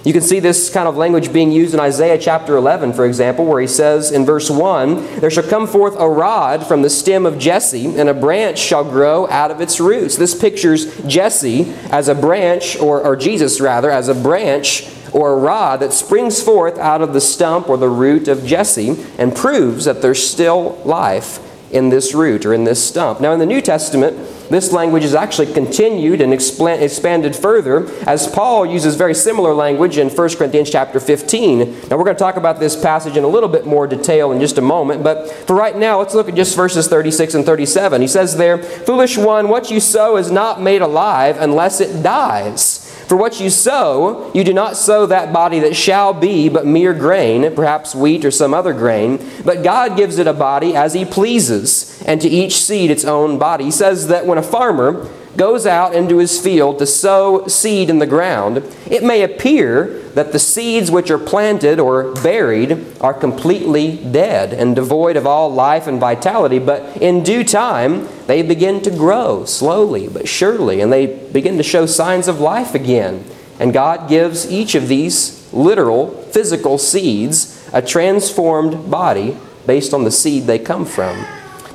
You 0.06 0.13
can 0.13 0.22
see 0.22 0.40
this 0.40 0.69
kind 0.69 0.88
of 0.88 0.96
language 0.96 1.34
being 1.34 1.51
used 1.51 1.74
in 1.74 1.80
Isaiah 1.80 2.18
chapter 2.18 2.56
11, 2.56 2.94
for 2.94 3.06
example, 3.06 3.46
where 3.46 3.60
he 3.60 3.68
says 3.68 4.12
in 4.12 4.25
verse 4.25 4.50
1 4.50 5.19
There 5.19 5.30
shall 5.30 5.44
come 5.44 5.68
forth 5.68 5.96
a 6.00 6.10
rod 6.10 6.66
from 6.66 6.81
the 6.84 6.90
stem 6.90 7.25
of 7.25 7.38
Jesse, 7.38 7.86
and 7.98 8.07
a 8.07 8.13
branch 8.13 8.57
shall 8.57 8.86
grow 8.86 9.28
out 9.30 9.51
of 9.51 9.60
its 9.60 9.80
roots. 9.80 10.16
This 10.16 10.40
pictures 10.40 10.98
Jesse 11.06 11.74
as 11.92 12.07
a 12.07 12.16
branch, 12.16 12.78
or, 12.78 13.04
or 13.04 13.18
Jesus 13.18 13.60
rather, 13.60 13.92
as 13.92 14.07
a 14.07 14.16
branch 14.16 14.90
or 15.12 15.34
a 15.34 15.36
rod 15.36 15.81
that 15.81 15.92
springs 15.92 16.42
forth 16.42 16.78
out 16.78 17.02
of 17.02 17.14
the 17.14 17.21
stump 17.21 17.68
or 17.68 17.78
the 17.78 17.90
root 17.90 18.28
of 18.28 18.45
Jesse 18.45 18.95
and 19.18 19.35
proves 19.35 19.85
that 19.85 20.02
there's 20.02 20.26
still 20.26 20.81
life 20.85 21.40
in 21.71 21.90
this 21.90 22.14
root 22.14 22.45
or 22.45 22.54
in 22.54 22.64
this 22.64 22.85
stump. 22.88 23.19
Now, 23.19 23.33
in 23.33 23.40
the 23.40 23.45
New 23.45 23.62
Testament, 23.62 24.18
this 24.50 24.72
language 24.72 25.04
is 25.04 25.16
actually 25.16 25.54
continued 25.54 26.22
and 26.22 26.34
expanded 26.34 27.36
further 27.36 27.90
as 28.08 28.28
Paul 28.28 28.66
uses 28.66 28.96
very 28.96 29.14
similar 29.14 29.54
language 29.54 29.98
in 29.98 30.10
1 30.10 30.30
Corinthians 30.36 30.70
chapter 30.70 31.00
15. 31.00 31.60
Now, 31.90 31.98
we're 31.98 32.04
going 32.04 32.16
to 32.16 32.20
talk 32.20 32.36
about 32.36 32.60
this 32.60 32.76
passage 32.76 33.18
in 33.18 33.24
a 33.24 33.28
little 33.28 33.50
bit 33.50 33.66
more 33.66 33.88
detail 33.88 34.32
in 34.32 34.40
just 34.40 34.58
a 34.58 34.62
moment, 34.62 35.04
but 35.04 35.32
for 35.48 35.56
right 35.56 35.76
now, 35.76 36.00
let's 36.00 36.14
look 36.14 36.30
at 36.30 36.36
just 36.36 36.56
verses 36.56 36.88
36 36.88 37.34
and 37.36 37.46
37. 37.46 38.02
He 38.02 38.08
says 38.08 38.38
there, 38.38 38.58
Foolish 38.58 39.18
one, 39.18 39.50
what 39.50 39.70
you 39.70 39.80
sow 39.80 40.18
is 40.18 40.32
not 40.32 40.62
made 40.62 40.82
alive 40.82 41.38
unless 41.40 41.80
it 41.80 42.02
dies. 42.02 42.79
For 43.09 43.16
what 43.16 43.39
you 43.39 43.49
sow, 43.49 44.31
you 44.35 44.44
do 44.44 44.54
not 44.54 44.78
sow 44.78 45.07
that 45.07 45.33
body 45.33 45.59
that 45.61 45.75
shall 45.75 46.13
be, 46.13 46.47
but 46.47 46.68
mere 46.68 46.94
grain, 46.94 47.56
perhaps 47.56 47.95
wheat 47.95 48.23
or 48.23 48.30
some 48.30 48.54
other 48.54 48.71
grain. 48.71 49.28
But 49.44 49.63
God 49.63 49.97
gives 49.97 50.19
it 50.19 50.28
a 50.28 50.33
body 50.33 50.75
as 50.75 50.94
He 50.94 51.06
pleases, 51.06 52.04
and 52.04 52.21
to 52.21 52.30
each 52.30 52.56
seed 52.56 52.92
its 52.92 53.06
own 53.06 53.39
body. 53.39 53.63
He 53.63 53.71
says 53.71 54.09
that 54.09 54.28
when 54.28 54.37
a 54.37 54.44
farmer 54.44 55.09
goes 55.40 55.66
out 55.66 55.96
into 55.96 56.18
his 56.18 56.38
field 56.38 56.78
to 56.78 56.86
sow 56.86 57.48
seed 57.48 57.90
in 57.90 58.00
the 58.00 58.06
ground, 58.06 58.58
it 58.92 59.02
may 59.02 59.24
appear 59.24 60.02
that 60.10 60.34
the 60.34 60.38
seeds 60.38 60.92
which 60.92 61.10
are 61.10 61.18
planted 61.18 61.80
or 61.80 62.14
buried 62.16 62.86
are 63.00 63.14
completely 63.14 63.96
dead 64.12 64.54
and 64.54 64.76
devoid 64.76 65.16
of 65.16 65.26
all 65.26 65.50
life 65.50 65.88
and 65.88 65.98
vitality, 65.98 66.60
but 66.60 67.02
in 67.02 67.24
due 67.24 67.42
time 67.46 68.06
they 68.28 68.42
begin 68.42 68.81
to 68.81 68.92
grow 68.92 69.46
slowly 69.46 70.10
but 70.10 70.28
surely, 70.28 70.81
and 70.81 70.92
they 70.92 71.06
begin 71.30 71.56
to 71.56 71.64
show 71.64 71.86
signs 71.86 72.28
of 72.28 72.42
life 72.42 72.76
again. 72.76 73.24
And 73.62 73.72
God 73.72 74.10
gives 74.10 74.52
each 74.52 74.76
of 74.76 74.90
these 74.90 75.52
literal, 75.54 76.22
physical 76.24 76.78
seeds 76.78 77.66
a 77.72 77.81
transformed 77.81 78.92
body 78.92 79.38
based 79.66 79.94
on 79.94 80.04
the 80.04 80.12
seed 80.12 80.44
they 80.44 80.60
come 80.60 80.86
from. 80.86 81.26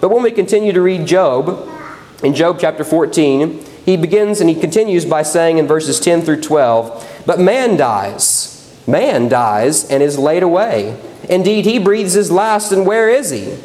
But 0.03 0.11
when 0.11 0.23
we 0.23 0.33
continue 0.33 0.73
to 0.73 0.83
read 0.83 1.07
Job, 1.07 1.74
in 2.25 2.35
Job 2.35 2.59
chapter 2.59 2.85
14, 2.85 3.65
he 3.85 3.97
begins 3.97 4.41
and 4.41 4.49
he 4.49 4.59
continues 4.59 5.05
by 5.05 5.23
saying 5.23 5.59
in 5.59 5.67
verses 5.67 6.01
10 6.01 6.23
through 6.23 6.41
12, 6.41 7.23
But 7.27 7.39
man 7.39 7.77
dies, 7.77 8.73
man 8.87 9.29
dies 9.29 9.91
and 9.91 10.03
is 10.03 10.19
laid 10.19 10.43
away. 10.43 10.99
Indeed, 11.29 11.65
he 11.65 11.79
breathes 11.79 12.15
his 12.15 12.31
last, 12.31 12.73
and 12.73 12.87
where 12.87 13.09
is 13.09 13.31
he? 13.31 13.57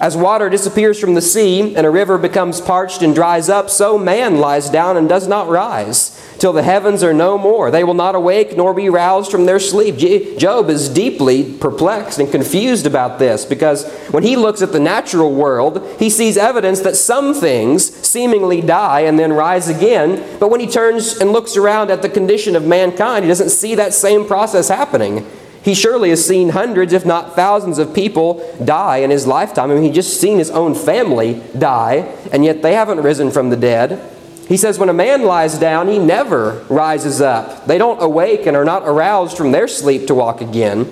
As 0.00 0.16
water 0.16 0.48
disappears 0.48 1.00
from 1.00 1.14
the 1.14 1.20
sea, 1.20 1.74
and 1.74 1.86
a 1.86 1.90
river 1.90 2.18
becomes 2.18 2.60
parched 2.60 3.02
and 3.02 3.14
dries 3.14 3.48
up, 3.48 3.68
so 3.68 3.98
man 3.98 4.38
lies 4.38 4.70
down 4.70 4.96
and 4.96 5.08
does 5.08 5.26
not 5.26 5.48
rise. 5.48 6.17
Till 6.38 6.52
the 6.52 6.62
heavens 6.62 7.02
are 7.02 7.12
no 7.12 7.36
more. 7.36 7.70
They 7.70 7.84
will 7.84 7.94
not 7.94 8.14
awake 8.14 8.56
nor 8.56 8.72
be 8.72 8.88
roused 8.88 9.30
from 9.30 9.46
their 9.46 9.58
sleep. 9.58 9.96
Job 10.38 10.70
is 10.70 10.88
deeply 10.88 11.52
perplexed 11.58 12.18
and 12.18 12.30
confused 12.30 12.86
about 12.86 13.18
this 13.18 13.44
because 13.44 13.90
when 14.10 14.22
he 14.22 14.36
looks 14.36 14.62
at 14.62 14.72
the 14.72 14.80
natural 14.80 15.34
world, 15.34 15.84
he 15.98 16.08
sees 16.08 16.36
evidence 16.36 16.80
that 16.80 16.96
some 16.96 17.34
things 17.34 17.94
seemingly 18.06 18.60
die 18.60 19.00
and 19.00 19.18
then 19.18 19.32
rise 19.32 19.68
again. 19.68 20.38
But 20.38 20.50
when 20.50 20.60
he 20.60 20.66
turns 20.66 21.18
and 21.18 21.32
looks 21.32 21.56
around 21.56 21.90
at 21.90 22.02
the 22.02 22.08
condition 22.08 22.56
of 22.56 22.66
mankind, 22.66 23.24
he 23.24 23.28
doesn't 23.28 23.50
see 23.50 23.74
that 23.74 23.92
same 23.92 24.26
process 24.26 24.68
happening. 24.68 25.26
He 25.60 25.74
surely 25.74 26.10
has 26.10 26.24
seen 26.24 26.50
hundreds, 26.50 26.92
if 26.92 27.04
not 27.04 27.34
thousands, 27.34 27.78
of 27.78 27.92
people 27.92 28.42
die 28.64 28.98
in 28.98 29.10
his 29.10 29.26
lifetime. 29.26 29.70
I 29.70 29.74
mean, 29.74 29.82
he 29.82 29.90
just 29.90 30.20
seen 30.20 30.38
his 30.38 30.50
own 30.50 30.74
family 30.74 31.42
die, 31.58 32.14
and 32.32 32.44
yet 32.44 32.62
they 32.62 32.74
haven't 32.74 33.02
risen 33.02 33.30
from 33.30 33.50
the 33.50 33.56
dead. 33.56 34.17
He 34.48 34.56
says 34.56 34.78
when 34.78 34.88
a 34.88 34.94
man 34.94 35.24
lies 35.24 35.58
down, 35.58 35.88
he 35.88 35.98
never 35.98 36.64
rises 36.70 37.20
up. 37.20 37.66
They 37.66 37.76
don't 37.76 38.02
awake 38.02 38.46
and 38.46 38.56
are 38.56 38.64
not 38.64 38.82
aroused 38.84 39.36
from 39.36 39.52
their 39.52 39.68
sleep 39.68 40.06
to 40.06 40.14
walk 40.14 40.40
again. 40.40 40.90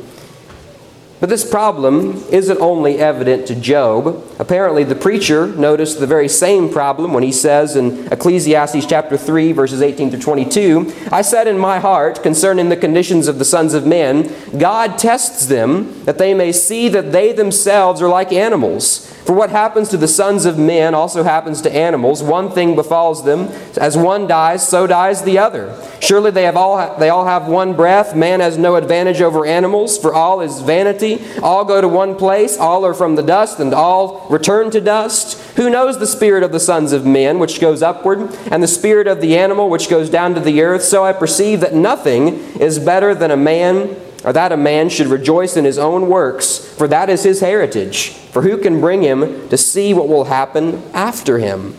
But 1.18 1.30
this 1.30 1.48
problem 1.48 2.22
isn't 2.30 2.60
only 2.60 2.98
evident 2.98 3.46
to 3.46 3.54
Job. 3.54 4.22
Apparently, 4.38 4.84
the 4.84 4.94
preacher 4.94 5.46
noticed 5.46 5.98
the 5.98 6.06
very 6.06 6.28
same 6.28 6.70
problem 6.70 7.14
when 7.14 7.22
he 7.22 7.32
says 7.32 7.74
in 7.74 8.06
Ecclesiastes 8.12 8.84
chapter 8.84 9.16
3, 9.16 9.52
verses 9.52 9.80
18 9.80 10.10
to 10.10 10.18
22 10.18 10.92
I 11.10 11.22
said 11.22 11.48
in 11.48 11.58
my 11.58 11.78
heart 11.78 12.22
concerning 12.22 12.68
the 12.68 12.76
conditions 12.76 13.28
of 13.28 13.38
the 13.38 13.46
sons 13.46 13.72
of 13.72 13.86
men, 13.86 14.30
God 14.58 14.98
tests 14.98 15.46
them 15.46 16.04
that 16.04 16.18
they 16.18 16.34
may 16.34 16.52
see 16.52 16.90
that 16.90 17.12
they 17.12 17.32
themselves 17.32 18.02
are 18.02 18.08
like 18.08 18.30
animals. 18.30 19.10
For 19.26 19.32
what 19.32 19.50
happens 19.50 19.88
to 19.88 19.96
the 19.96 20.06
sons 20.06 20.44
of 20.44 20.56
men 20.56 20.94
also 20.94 21.24
happens 21.24 21.60
to 21.62 21.74
animals. 21.74 22.22
One 22.22 22.48
thing 22.48 22.76
befalls 22.76 23.24
them. 23.24 23.48
As 23.76 23.96
one 23.96 24.28
dies, 24.28 24.66
so 24.66 24.86
dies 24.86 25.22
the 25.22 25.38
other. 25.38 25.76
Surely 26.00 26.30
they, 26.30 26.44
have 26.44 26.56
all, 26.56 26.96
they 27.00 27.08
all 27.08 27.26
have 27.26 27.48
one 27.48 27.74
breath. 27.74 28.14
Man 28.14 28.38
has 28.38 28.56
no 28.56 28.76
advantage 28.76 29.20
over 29.20 29.44
animals, 29.44 29.98
for 29.98 30.14
all 30.14 30.40
is 30.40 30.60
vanity. 30.60 31.24
All 31.42 31.64
go 31.64 31.80
to 31.80 31.88
one 31.88 32.14
place. 32.14 32.56
All 32.56 32.86
are 32.86 32.94
from 32.94 33.16
the 33.16 33.22
dust, 33.22 33.58
and 33.58 33.74
all 33.74 34.28
return 34.30 34.70
to 34.70 34.80
dust. 34.80 35.40
Who 35.56 35.70
knows 35.70 35.98
the 35.98 36.06
spirit 36.06 36.44
of 36.44 36.52
the 36.52 36.60
sons 36.60 36.92
of 36.92 37.04
men, 37.04 37.40
which 37.40 37.60
goes 37.60 37.82
upward, 37.82 38.32
and 38.52 38.62
the 38.62 38.68
spirit 38.68 39.08
of 39.08 39.20
the 39.20 39.36
animal, 39.36 39.68
which 39.68 39.90
goes 39.90 40.08
down 40.08 40.34
to 40.34 40.40
the 40.40 40.62
earth? 40.62 40.84
So 40.84 41.04
I 41.04 41.12
perceive 41.12 41.58
that 41.62 41.74
nothing 41.74 42.28
is 42.60 42.78
better 42.78 43.12
than 43.12 43.32
a 43.32 43.36
man 43.36 43.96
or 44.26 44.32
that 44.32 44.50
a 44.50 44.56
man 44.56 44.88
should 44.88 45.06
rejoice 45.06 45.56
in 45.56 45.64
his 45.64 45.78
own 45.78 46.08
works, 46.08 46.58
for 46.58 46.88
that 46.88 47.08
is 47.08 47.22
his 47.22 47.38
heritage. 47.38 48.10
For 48.10 48.42
who 48.42 48.58
can 48.58 48.80
bring 48.80 49.02
him 49.02 49.48
to 49.48 49.56
see 49.56 49.94
what 49.94 50.08
will 50.08 50.24
happen 50.24 50.82
after 50.92 51.38
him? 51.38 51.76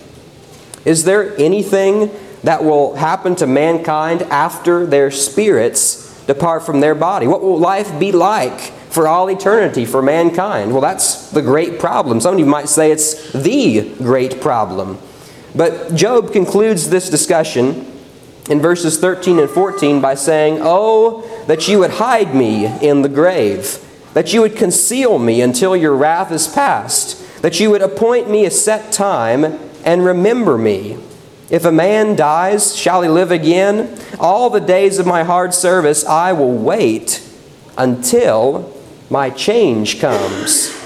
Is 0.85 1.03
there 1.03 1.37
anything 1.37 2.09
that 2.43 2.63
will 2.63 2.95
happen 2.95 3.35
to 3.35 3.45
mankind 3.45 4.21
after 4.23 4.85
their 4.85 5.11
spirits 5.11 6.25
depart 6.25 6.65
from 6.65 6.79
their 6.79 6.95
body? 6.95 7.27
What 7.27 7.41
will 7.41 7.59
life 7.59 7.99
be 7.99 8.13
like 8.13 8.61
for 8.61 9.09
all 9.09 9.29
eternity 9.29 9.85
for 9.85 10.01
mankind? 10.01 10.71
Well, 10.71 10.81
that's 10.81 11.29
the 11.31 11.41
great 11.41 11.79
problem. 11.79 12.21
Some 12.21 12.35
of 12.35 12.39
you 12.39 12.45
might 12.45 12.69
say 12.69 12.91
it's 12.93 13.33
the 13.33 13.93
great 13.97 14.39
problem. 14.39 14.99
But 15.53 15.95
Job 15.95 16.31
concludes 16.31 16.89
this 16.89 17.09
discussion 17.09 17.96
in 18.49 18.61
verses 18.61 18.97
13 18.97 19.39
and 19.39 19.49
14 19.49 20.01
by 20.01 20.15
saying, 20.15 20.59
Oh, 20.61 21.21
that 21.47 21.67
you 21.67 21.79
would 21.79 21.91
hide 21.91 22.33
me 22.33 22.65
in 22.85 23.01
the 23.01 23.09
grave, 23.09 23.83
that 24.13 24.33
you 24.33 24.41
would 24.41 24.55
conceal 24.55 25.19
me 25.19 25.41
until 25.41 25.75
your 25.75 25.95
wrath 25.95 26.31
is 26.31 26.47
past, 26.47 27.41
that 27.41 27.59
you 27.59 27.69
would 27.69 27.81
appoint 27.81 28.29
me 28.29 28.45
a 28.45 28.51
set 28.51 28.91
time 28.91 29.59
and 29.83 30.05
remember 30.05 30.57
me. 30.57 30.97
If 31.49 31.63
a 31.63 31.71
man 31.71 32.15
dies, 32.15 32.75
shall 32.75 33.01
he 33.01 33.09
live 33.09 33.31
again? 33.31 33.97
All 34.19 34.49
the 34.49 34.59
days 34.59 34.99
of 34.99 35.05
my 35.05 35.23
hard 35.23 35.53
service 35.53 36.03
I 36.05 36.33
will 36.33 36.53
wait 36.53 37.23
until 37.77 38.73
my 39.09 39.29
change 39.29 40.01
comes. 40.01 40.76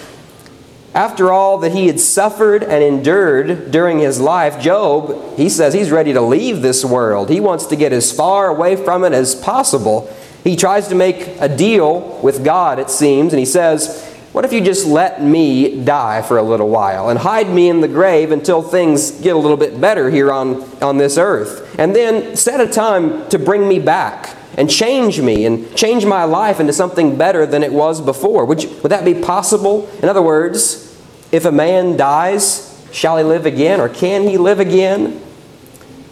After 0.93 1.31
all 1.31 1.57
that 1.59 1.71
he 1.71 1.87
had 1.87 2.01
suffered 2.01 2.63
and 2.63 2.83
endured 2.83 3.71
during 3.71 3.99
his 3.99 4.19
life, 4.19 4.59
Job, 4.59 5.37
he 5.37 5.47
says 5.47 5.73
he's 5.73 5.89
ready 5.89 6.11
to 6.11 6.21
leave 6.21 6.61
this 6.61 6.83
world. 6.83 7.29
He 7.29 7.39
wants 7.39 7.65
to 7.67 7.77
get 7.77 7.93
as 7.93 8.11
far 8.11 8.47
away 8.47 8.75
from 8.75 9.05
it 9.05 9.13
as 9.13 9.33
possible. 9.33 10.13
He 10.43 10.57
tries 10.57 10.89
to 10.89 10.95
make 10.95 11.27
a 11.39 11.47
deal 11.47 12.19
with 12.21 12.43
God, 12.43 12.77
it 12.77 12.89
seems, 12.89 13.31
and 13.31 13.39
he 13.39 13.45
says, 13.45 14.05
What 14.33 14.43
if 14.43 14.51
you 14.51 14.59
just 14.59 14.85
let 14.85 15.23
me 15.23 15.81
die 15.85 16.23
for 16.23 16.37
a 16.37 16.43
little 16.43 16.67
while 16.67 17.09
and 17.09 17.19
hide 17.19 17.49
me 17.49 17.69
in 17.69 17.79
the 17.79 17.87
grave 17.87 18.31
until 18.31 18.61
things 18.61 19.11
get 19.11 19.33
a 19.33 19.39
little 19.39 19.55
bit 19.55 19.79
better 19.79 20.09
here 20.09 20.29
on, 20.29 20.61
on 20.81 20.97
this 20.97 21.17
earth? 21.17 21.73
And 21.79 21.95
then 21.95 22.35
set 22.35 22.59
a 22.59 22.67
time 22.67 23.29
to 23.29 23.39
bring 23.39 23.65
me 23.65 23.79
back 23.79 24.35
and 24.57 24.69
change 24.69 25.21
me 25.21 25.45
and 25.45 25.75
change 25.75 26.05
my 26.05 26.23
life 26.23 26.59
into 26.59 26.73
something 26.73 27.17
better 27.17 27.45
than 27.45 27.63
it 27.63 27.71
was 27.71 28.01
before. 28.01 28.45
Would, 28.45 28.63
you, 28.63 28.69
would 28.81 28.91
that 28.91 29.05
be 29.05 29.13
possible? 29.13 29.89
In 30.01 30.09
other 30.09 30.21
words, 30.21 30.99
if 31.31 31.45
a 31.45 31.51
man 31.51 31.95
dies, 31.97 32.67
shall 32.91 33.17
he 33.17 33.23
live 33.23 33.45
again 33.45 33.79
or 33.79 33.87
can 33.89 34.27
he 34.27 34.37
live 34.37 34.59
again? 34.59 35.21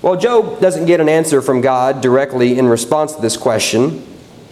Well, 0.01 0.15
Job 0.15 0.61
doesn't 0.61 0.85
get 0.85 1.01
an 1.01 1.09
answer 1.09 1.41
from 1.41 1.59
God 1.59 2.01
directly 2.01 2.57
in 2.57 2.67
response 2.67 3.13
to 3.15 3.21
this 3.21 3.35
question. 3.35 4.05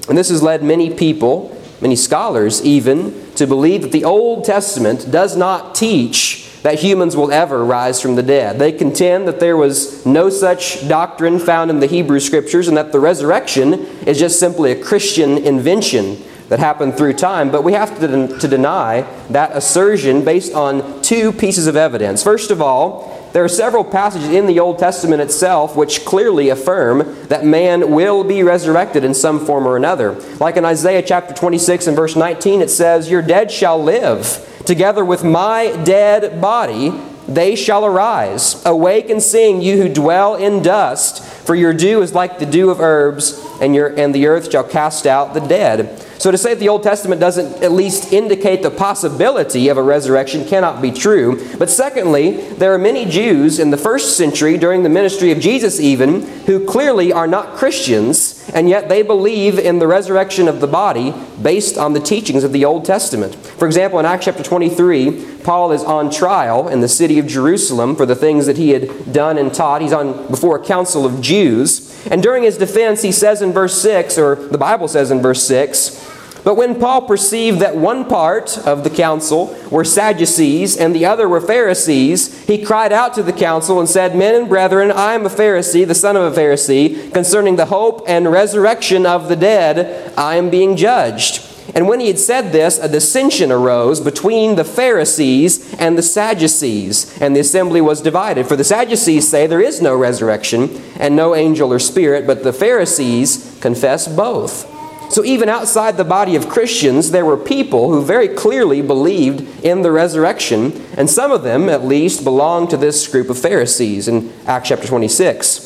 And 0.09 0.17
this 0.17 0.29
has 0.29 0.43
led 0.43 0.63
many 0.63 0.93
people, 0.93 1.57
many 1.81 1.95
scholars 1.95 2.61
even, 2.63 3.33
to 3.35 3.47
believe 3.47 3.81
that 3.83 3.91
the 3.93 4.03
Old 4.03 4.43
Testament 4.43 5.09
does 5.09 5.37
not 5.37 5.73
teach 5.73 6.46
that 6.63 6.79
humans 6.79 7.15
will 7.15 7.31
ever 7.31 7.63
rise 7.63 8.01
from 8.01 8.15
the 8.15 8.23
dead. 8.23 8.59
They 8.59 8.71
contend 8.71 9.27
that 9.27 9.39
there 9.39 9.57
was 9.57 10.05
no 10.05 10.29
such 10.29 10.87
doctrine 10.87 11.39
found 11.39 11.69
in 11.69 11.79
the 11.79 11.87
Hebrew 11.87 12.19
Scriptures 12.19 12.67
and 12.67 12.77
that 12.77 12.91
the 12.91 12.99
resurrection 12.99 13.73
is 14.05 14.19
just 14.19 14.39
simply 14.39 14.71
a 14.71 14.83
Christian 14.83 15.37
invention 15.37 16.23
that 16.49 16.59
happened 16.59 16.97
through 16.97 17.13
time. 17.13 17.51
But 17.51 17.63
we 17.63 17.73
have 17.73 17.99
to, 17.99 18.07
de- 18.07 18.39
to 18.39 18.47
deny 18.47 19.01
that 19.29 19.51
assertion 19.55 20.23
based 20.23 20.53
on 20.53 21.01
two 21.01 21.31
pieces 21.31 21.67
of 21.67 21.75
evidence. 21.75 22.23
First 22.23 22.51
of 22.51 22.61
all, 22.61 23.13
there 23.33 23.43
are 23.43 23.49
several 23.49 23.83
passages 23.83 24.29
in 24.29 24.47
the 24.47 24.59
Old 24.59 24.79
Testament 24.79 25.21
itself 25.21 25.75
which 25.75 26.05
clearly 26.05 26.49
affirm 26.49 27.27
that 27.27 27.45
man 27.45 27.91
will 27.91 28.23
be 28.23 28.41
resurrected 28.41 29.03
in 29.03 29.13
some 29.13 29.45
form 29.45 29.67
or 29.67 29.75
another. 29.77 30.13
Like 30.39 30.57
in 30.57 30.65
Isaiah 30.65 31.03
chapter 31.03 31.33
26 31.33 31.87
and 31.87 31.95
verse 31.95 32.15
19, 32.15 32.61
it 32.61 32.69
says, 32.69 33.11
Your 33.11 33.21
dead 33.21 33.51
shall 33.51 33.81
live 33.81 34.43
Together 34.67 35.05
with 35.05 35.23
my 35.23 35.73
dead 35.85 36.41
body, 36.41 36.89
they 37.25 37.55
shall 37.55 37.85
arise. 37.85 38.61
Awake 38.65 39.09
and 39.09 39.23
sing, 39.23 39.61
you 39.61 39.77
who 39.77 39.87
dwell 39.87 40.35
in 40.35 40.61
dust, 40.61 41.23
for 41.23 41.55
your 41.55 41.71
dew 41.71 42.01
is 42.01 42.13
like 42.13 42.37
the 42.37 42.45
dew 42.45 42.69
of 42.69 42.81
herbs, 42.81 43.41
and, 43.61 43.73
your, 43.73 43.97
and 43.97 44.13
the 44.13 44.27
earth 44.27 44.51
shall 44.51 44.65
cast 44.65 45.07
out 45.07 45.33
the 45.33 45.39
dead. 45.39 46.05
So 46.19 46.31
to 46.31 46.37
say 46.37 46.53
that 46.53 46.59
the 46.59 46.69
Old 46.69 46.83
Testament 46.83 47.21
doesn't 47.21 47.63
at 47.63 47.71
least 47.71 48.11
indicate 48.11 48.63
the 48.63 48.71
possibility 48.71 49.67
of 49.67 49.77
a 49.77 49.83
resurrection 49.83 50.45
cannot 50.45 50.81
be 50.81 50.91
true. 50.91 51.57
But 51.57 51.69
secondly, 51.69 52.31
there 52.53 52.73
are 52.73 52.79
many 52.79 53.05
Jews 53.05 53.59
in 53.59 53.69
the 53.69 53.77
first 53.77 54.17
century, 54.17 54.57
during 54.57 54.83
the 54.83 54.89
ministry 54.89 55.31
of 55.31 55.39
Jesus 55.39 55.79
even, 55.79 56.23
who 56.45 56.65
clearly 56.65 57.13
are 57.13 57.27
not 57.27 57.55
Christians 57.55 58.37
and 58.53 58.69
yet 58.69 58.89
they 58.89 59.01
believe 59.01 59.59
in 59.59 59.79
the 59.79 59.87
resurrection 59.87 60.47
of 60.47 60.61
the 60.61 60.67
body 60.67 61.13
based 61.41 61.77
on 61.77 61.93
the 61.93 61.99
teachings 61.99 62.43
of 62.43 62.53
the 62.53 62.65
Old 62.65 62.85
Testament. 62.85 63.35
For 63.35 63.67
example, 63.67 63.99
in 63.99 64.05
Acts 64.05 64.25
chapter 64.25 64.43
23, 64.43 65.37
Paul 65.43 65.71
is 65.71 65.83
on 65.83 66.09
trial 66.09 66.67
in 66.67 66.81
the 66.81 66.87
city 66.87 67.19
of 67.19 67.27
Jerusalem 67.27 67.95
for 67.95 68.05
the 68.05 68.15
things 68.15 68.45
that 68.45 68.57
he 68.57 68.69
had 68.69 69.13
done 69.13 69.37
and 69.37 69.53
taught. 69.53 69.81
He's 69.81 69.93
on 69.93 70.27
before 70.27 70.57
a 70.57 70.65
council 70.65 71.05
of 71.05 71.21
Jews. 71.21 72.05
And 72.07 72.23
during 72.23 72.43
his 72.43 72.57
defense, 72.57 73.01
he 73.01 73.11
says 73.11 73.41
in 73.41 73.51
verse 73.51 73.79
6, 73.81 74.17
or 74.17 74.35
the 74.35 74.57
Bible 74.57 74.87
says 74.87 75.11
in 75.11 75.21
verse 75.21 75.43
6, 75.45 76.06
but 76.47 76.55
when 76.55 76.79
Paul 76.79 77.01
perceived 77.01 77.59
that 77.59 77.75
one 77.75 78.05
part 78.05 78.57
of 78.59 78.85
the 78.85 78.89
council 78.89 79.53
were 79.69 79.83
Sadducees 79.83 80.77
and 80.77 80.95
the 80.95 81.05
other 81.05 81.27
were 81.27 81.41
Pharisees, 81.41 82.47
he 82.47 82.63
cried 82.63 82.93
out 82.93 83.13
to 83.15 83.23
the 83.23 83.33
council 83.33 83.81
and 83.81 83.89
said, 83.89 84.15
Men 84.15 84.33
and 84.33 84.47
brethren, 84.47 84.89
I 84.89 85.13
am 85.13 85.25
a 85.25 85.29
Pharisee, 85.29 85.85
the 85.85 85.93
son 85.93 86.15
of 86.15 86.23
a 86.23 86.39
Pharisee. 86.39 87.11
Concerning 87.11 87.57
the 87.57 87.65
hope 87.65 88.05
and 88.07 88.31
resurrection 88.31 89.05
of 89.05 89.27
the 89.27 89.35
dead, 89.35 90.13
I 90.17 90.37
am 90.37 90.49
being 90.49 90.77
judged. 90.77 91.45
And 91.75 91.85
when 91.85 91.99
he 91.99 92.07
had 92.07 92.17
said 92.17 92.53
this, 92.53 92.79
a 92.79 92.87
dissension 92.87 93.51
arose 93.51 93.99
between 93.99 94.55
the 94.55 94.63
Pharisees 94.63 95.73
and 95.73 95.97
the 95.97 96.01
Sadducees, 96.01 97.21
and 97.21 97.35
the 97.35 97.41
assembly 97.41 97.81
was 97.81 97.99
divided. 97.99 98.47
For 98.47 98.55
the 98.55 98.63
Sadducees 98.63 99.27
say 99.27 99.47
there 99.47 99.59
is 99.59 99.81
no 99.81 99.97
resurrection 99.97 100.81
and 100.97 101.13
no 101.13 101.35
angel 101.35 101.73
or 101.73 101.79
spirit, 101.79 102.25
but 102.25 102.45
the 102.45 102.53
Pharisees 102.53 103.59
confess 103.59 104.07
both. 104.07 104.76
So, 105.09 105.23
even 105.23 105.47
outside 105.47 105.95
the 105.95 106.03
body 106.03 106.35
of 106.35 106.49
Christians, 106.49 107.11
there 107.11 107.25
were 107.25 107.37
people 107.37 107.91
who 107.91 108.03
very 108.03 108.27
clearly 108.27 108.81
believed 108.81 109.63
in 109.63 109.81
the 109.81 109.91
resurrection, 109.91 110.85
and 110.97 111.09
some 111.09 111.31
of 111.31 111.43
them, 111.43 111.69
at 111.69 111.85
least, 111.85 112.23
belonged 112.23 112.69
to 112.71 112.77
this 112.77 113.07
group 113.07 113.29
of 113.29 113.39
Pharisees 113.39 114.07
in 114.07 114.33
Acts 114.45 114.69
chapter 114.69 114.85
26. 114.85 115.63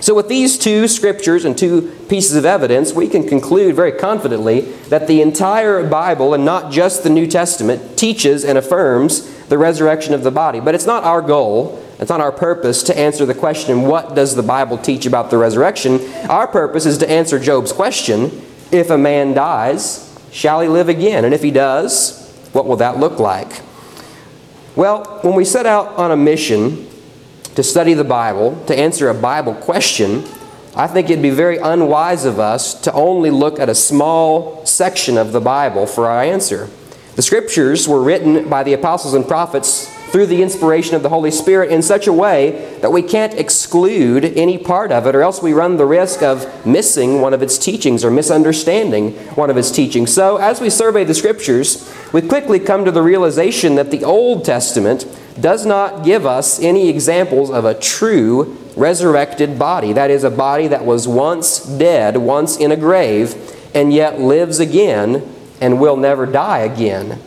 So, 0.00 0.14
with 0.14 0.28
these 0.28 0.58
two 0.58 0.88
scriptures 0.88 1.46
and 1.46 1.56
two 1.56 1.90
pieces 2.08 2.36
of 2.36 2.44
evidence, 2.44 2.92
we 2.92 3.08
can 3.08 3.26
conclude 3.26 3.74
very 3.74 3.92
confidently 3.92 4.60
that 4.90 5.06
the 5.06 5.22
entire 5.22 5.82
Bible, 5.88 6.34
and 6.34 6.44
not 6.44 6.70
just 6.70 7.02
the 7.02 7.10
New 7.10 7.26
Testament, 7.26 7.96
teaches 7.96 8.44
and 8.44 8.58
affirms 8.58 9.32
the 9.46 9.56
resurrection 9.56 10.12
of 10.12 10.22
the 10.22 10.30
body. 10.30 10.60
But 10.60 10.74
it's 10.74 10.86
not 10.86 11.04
our 11.04 11.22
goal 11.22 11.82
It's 11.98 12.10
not 12.10 12.20
our 12.20 12.32
purpose 12.32 12.82
to 12.84 12.98
answer 12.98 13.24
the 13.24 13.34
question, 13.34 13.82
what 13.82 14.14
does 14.14 14.34
the 14.34 14.42
Bible 14.42 14.76
teach 14.76 15.06
about 15.06 15.30
the 15.30 15.38
resurrection? 15.38 16.00
Our 16.28 16.46
purpose 16.46 16.84
is 16.84 16.98
to 16.98 17.10
answer 17.10 17.38
Job's 17.38 17.72
question, 17.72 18.30
if 18.70 18.90
a 18.90 18.98
man 18.98 19.34
dies, 19.34 20.18
shall 20.30 20.60
he 20.60 20.68
live 20.68 20.88
again? 20.88 21.24
And 21.24 21.32
if 21.32 21.42
he 21.42 21.50
does, 21.50 22.30
what 22.52 22.66
will 22.66 22.76
that 22.76 22.98
look 22.98 23.18
like? 23.18 23.62
Well, 24.74 25.20
when 25.22 25.34
we 25.34 25.44
set 25.44 25.66
out 25.66 25.96
on 25.96 26.10
a 26.10 26.16
mission 26.16 26.86
to 27.54 27.62
study 27.62 27.94
the 27.94 28.04
Bible, 28.04 28.62
to 28.66 28.78
answer 28.78 29.08
a 29.08 29.14
Bible 29.14 29.54
question, 29.54 30.24
I 30.74 30.86
think 30.86 31.08
it'd 31.08 31.22
be 31.22 31.30
very 31.30 31.56
unwise 31.56 32.26
of 32.26 32.38
us 32.38 32.74
to 32.82 32.92
only 32.92 33.30
look 33.30 33.58
at 33.58 33.70
a 33.70 33.74
small 33.74 34.64
section 34.66 35.16
of 35.16 35.32
the 35.32 35.40
Bible 35.40 35.86
for 35.86 36.06
our 36.06 36.22
answer. 36.22 36.68
The 37.14 37.22
scriptures 37.22 37.88
were 37.88 38.02
written 38.02 38.50
by 38.50 38.62
the 38.62 38.74
apostles 38.74 39.14
and 39.14 39.26
prophets 39.26 39.90
through 40.06 40.26
the 40.26 40.42
inspiration 40.42 40.94
of 40.94 41.02
the 41.02 41.08
Holy 41.08 41.30
Spirit 41.30 41.70
in 41.70 41.82
such 41.82 42.06
a 42.06 42.12
way 42.12 42.78
that 42.80 42.92
we 42.92 43.02
can't 43.02 43.34
exclude 43.34 44.24
any 44.24 44.56
part 44.56 44.92
of 44.92 45.06
it, 45.06 45.14
or 45.14 45.22
else 45.22 45.42
we 45.42 45.52
run 45.52 45.76
the 45.76 45.86
risk 45.86 46.22
of 46.22 46.66
missing 46.66 47.20
one 47.20 47.34
of 47.34 47.42
its 47.42 47.58
teachings 47.58 48.04
or 48.04 48.10
misunderstanding 48.10 49.12
one 49.34 49.50
of 49.50 49.56
its 49.56 49.70
teachings. 49.70 50.12
So, 50.12 50.36
as 50.36 50.60
we 50.60 50.70
survey 50.70 51.04
the 51.04 51.14
scriptures, 51.14 51.92
we 52.12 52.22
quickly 52.22 52.60
come 52.60 52.84
to 52.84 52.90
the 52.90 53.02
realization 53.02 53.74
that 53.74 53.90
the 53.90 54.04
Old 54.04 54.44
Testament 54.44 55.06
does 55.40 55.66
not 55.66 56.04
give 56.04 56.24
us 56.24 56.60
any 56.60 56.88
examples 56.88 57.50
of 57.50 57.64
a 57.64 57.74
true 57.74 58.56
resurrected 58.76 59.58
body. 59.58 59.92
That 59.92 60.10
is, 60.10 60.24
a 60.24 60.30
body 60.30 60.68
that 60.68 60.84
was 60.84 61.08
once 61.08 61.60
dead, 61.60 62.16
once 62.16 62.56
in 62.56 62.72
a 62.72 62.76
grave, 62.76 63.34
and 63.74 63.92
yet 63.92 64.20
lives 64.20 64.60
again 64.60 65.22
and 65.60 65.80
will 65.80 65.96
never 65.96 66.26
die 66.26 66.60
again. 66.60 67.20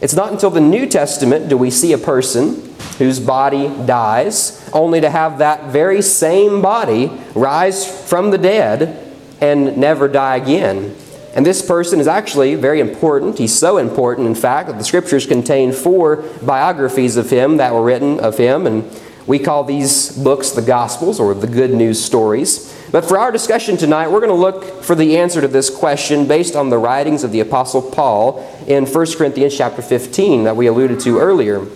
It's 0.00 0.14
not 0.14 0.30
until 0.30 0.50
the 0.50 0.60
New 0.60 0.86
Testament 0.86 1.48
do 1.48 1.56
we 1.56 1.70
see 1.70 1.92
a 1.92 1.98
person 1.98 2.74
whose 2.98 3.18
body 3.18 3.68
dies, 3.86 4.68
only 4.72 5.00
to 5.00 5.10
have 5.10 5.38
that 5.38 5.64
very 5.66 6.02
same 6.02 6.60
body 6.60 7.10
rise 7.34 8.08
from 8.08 8.30
the 8.30 8.38
dead 8.38 9.14
and 9.40 9.76
never 9.76 10.08
die 10.08 10.36
again. 10.36 10.94
And 11.34 11.44
this 11.44 11.60
person 11.60 12.00
is 12.00 12.06
actually 12.06 12.54
very 12.54 12.80
important. 12.80 13.38
He's 13.38 13.56
so 13.56 13.76
important, 13.76 14.26
in 14.26 14.34
fact, 14.34 14.68
that 14.68 14.78
the 14.78 14.84
scriptures 14.84 15.26
contain 15.26 15.72
four 15.72 16.24
biographies 16.42 17.16
of 17.16 17.30
him 17.30 17.58
that 17.58 17.74
were 17.74 17.82
written 17.82 18.18
of 18.20 18.38
him. 18.38 18.66
And 18.66 18.90
we 19.26 19.38
call 19.38 19.64
these 19.64 20.16
books 20.16 20.50
the 20.50 20.62
Gospels 20.62 21.20
or 21.20 21.34
the 21.34 21.46
Good 21.46 21.72
News 21.72 22.02
Stories. 22.02 22.72
But 22.96 23.04
for 23.04 23.18
our 23.18 23.30
discussion 23.30 23.76
tonight, 23.76 24.08
we're 24.08 24.20
going 24.20 24.30
to 24.30 24.34
look 24.34 24.82
for 24.82 24.94
the 24.94 25.18
answer 25.18 25.42
to 25.42 25.48
this 25.48 25.68
question 25.68 26.26
based 26.26 26.56
on 26.56 26.70
the 26.70 26.78
writings 26.78 27.24
of 27.24 27.30
the 27.30 27.40
Apostle 27.40 27.82
Paul 27.82 28.38
in 28.66 28.86
1 28.86 29.06
Corinthians 29.18 29.54
chapter 29.54 29.82
15 29.82 30.44
that 30.44 30.56
we 30.56 30.66
alluded 30.66 31.00
to 31.00 31.18
earlier. 31.18 31.66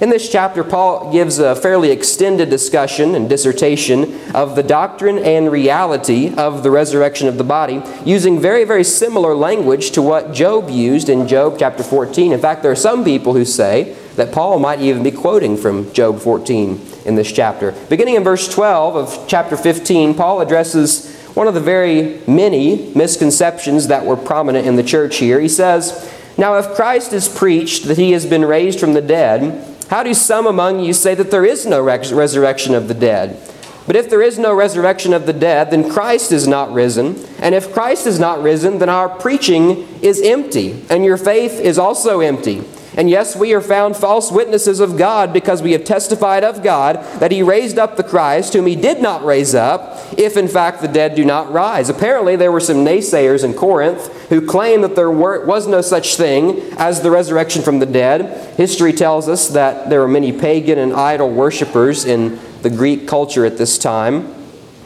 In 0.00 0.10
this 0.10 0.28
chapter, 0.28 0.64
Paul 0.64 1.12
gives 1.12 1.38
a 1.38 1.54
fairly 1.54 1.92
extended 1.92 2.50
discussion 2.50 3.14
and 3.14 3.28
dissertation 3.28 4.20
of 4.34 4.56
the 4.56 4.64
doctrine 4.64 5.20
and 5.20 5.52
reality 5.52 6.34
of 6.34 6.64
the 6.64 6.72
resurrection 6.72 7.28
of 7.28 7.38
the 7.38 7.44
body, 7.44 7.80
using 8.04 8.40
very, 8.40 8.64
very 8.64 8.82
similar 8.82 9.36
language 9.36 9.92
to 9.92 10.02
what 10.02 10.32
Job 10.32 10.70
used 10.70 11.08
in 11.08 11.28
Job 11.28 11.54
chapter 11.60 11.84
14. 11.84 12.32
In 12.32 12.40
fact, 12.40 12.64
there 12.64 12.72
are 12.72 12.74
some 12.74 13.04
people 13.04 13.32
who 13.32 13.44
say 13.44 13.96
that 14.16 14.32
Paul 14.32 14.58
might 14.58 14.80
even 14.80 15.04
be 15.04 15.12
quoting 15.12 15.56
from 15.56 15.92
Job 15.92 16.18
14 16.18 16.97
in 17.08 17.16
this 17.16 17.32
chapter. 17.32 17.72
Beginning 17.88 18.14
in 18.14 18.22
verse 18.22 18.46
12 18.52 18.94
of 18.94 19.24
chapter 19.26 19.56
15, 19.56 20.14
Paul 20.14 20.40
addresses 20.40 21.16
one 21.34 21.48
of 21.48 21.54
the 21.54 21.60
very 21.60 22.20
many 22.26 22.92
misconceptions 22.94 23.88
that 23.88 24.04
were 24.04 24.16
prominent 24.16 24.66
in 24.66 24.76
the 24.76 24.82
church 24.82 25.16
here. 25.16 25.40
He 25.40 25.48
says, 25.48 26.12
Now, 26.36 26.56
if 26.58 26.74
Christ 26.76 27.12
is 27.12 27.28
preached 27.28 27.84
that 27.84 27.96
he 27.96 28.12
has 28.12 28.26
been 28.26 28.44
raised 28.44 28.78
from 28.78 28.92
the 28.92 29.00
dead, 29.00 29.64
how 29.88 30.02
do 30.02 30.12
some 30.12 30.46
among 30.46 30.80
you 30.80 30.92
say 30.92 31.14
that 31.14 31.30
there 31.30 31.46
is 31.46 31.64
no 31.64 31.80
res- 31.80 32.12
resurrection 32.12 32.74
of 32.74 32.88
the 32.88 32.94
dead? 32.94 33.40
But 33.86 33.96
if 33.96 34.10
there 34.10 34.20
is 34.20 34.38
no 34.38 34.52
resurrection 34.52 35.14
of 35.14 35.24
the 35.24 35.32
dead, 35.32 35.70
then 35.70 35.90
Christ 35.90 36.30
is 36.30 36.46
not 36.46 36.70
risen. 36.74 37.24
And 37.38 37.54
if 37.54 37.72
Christ 37.72 38.06
is 38.06 38.20
not 38.20 38.42
risen, 38.42 38.80
then 38.80 38.90
our 38.90 39.08
preaching 39.08 39.88
is 40.02 40.20
empty, 40.20 40.84
and 40.90 41.06
your 41.06 41.16
faith 41.16 41.58
is 41.58 41.78
also 41.78 42.20
empty. 42.20 42.62
And 42.98 43.08
yes, 43.08 43.36
we 43.36 43.54
are 43.54 43.60
found 43.60 43.96
false 43.96 44.32
witnesses 44.32 44.80
of 44.80 44.98
God 44.98 45.32
because 45.32 45.62
we 45.62 45.70
have 45.70 45.84
testified 45.84 46.42
of 46.42 46.64
God 46.64 46.96
that 47.20 47.30
He 47.30 47.44
raised 47.44 47.78
up 47.78 47.96
the 47.96 48.02
Christ, 48.02 48.54
whom 48.54 48.66
He 48.66 48.74
did 48.74 49.00
not 49.00 49.24
raise 49.24 49.54
up, 49.54 49.96
if 50.18 50.36
in 50.36 50.48
fact 50.48 50.82
the 50.82 50.88
dead 50.88 51.14
do 51.14 51.24
not 51.24 51.52
rise. 51.52 51.88
Apparently, 51.88 52.34
there 52.34 52.50
were 52.50 52.58
some 52.58 52.78
naysayers 52.78 53.44
in 53.44 53.54
Corinth 53.54 54.08
who 54.30 54.44
claimed 54.44 54.82
that 54.82 54.96
there 54.96 55.12
were, 55.12 55.46
was 55.46 55.68
no 55.68 55.80
such 55.80 56.16
thing 56.16 56.60
as 56.76 57.00
the 57.00 57.10
resurrection 57.12 57.62
from 57.62 57.78
the 57.78 57.86
dead. 57.86 58.56
History 58.56 58.92
tells 58.92 59.28
us 59.28 59.46
that 59.50 59.88
there 59.90 60.00
were 60.00 60.08
many 60.08 60.32
pagan 60.32 60.78
and 60.78 60.92
idol 60.92 61.30
worshippers 61.30 62.04
in 62.04 62.40
the 62.62 62.70
Greek 62.70 63.06
culture 63.06 63.46
at 63.46 63.58
this 63.58 63.78
time 63.78 64.34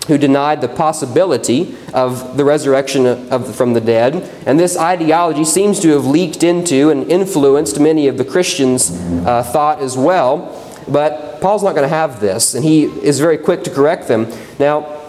who 0.04 0.18
denied 0.18 0.60
the 0.60 0.68
possibility 0.68 1.76
of 1.94 2.36
the 2.36 2.44
resurrection 2.44 3.06
of, 3.06 3.54
from 3.54 3.72
the 3.72 3.80
dead. 3.80 4.16
And 4.46 4.58
this 4.58 4.76
ideology 4.76 5.44
seems 5.44 5.80
to 5.80 5.90
have 5.90 6.06
leaked 6.06 6.42
into 6.42 6.90
and 6.90 7.10
influenced 7.10 7.78
many 7.78 8.08
of 8.08 8.18
the 8.18 8.24
Christians' 8.24 8.90
uh, 8.90 9.42
thought 9.42 9.80
as 9.80 9.96
well. 9.96 10.58
But 10.88 11.40
Paul's 11.40 11.62
not 11.62 11.74
going 11.74 11.88
to 11.88 11.94
have 11.94 12.20
this, 12.20 12.54
and 12.54 12.64
he 12.64 12.84
is 12.84 13.20
very 13.20 13.38
quick 13.38 13.62
to 13.64 13.70
correct 13.70 14.08
them. 14.08 14.30
Now, 14.58 15.00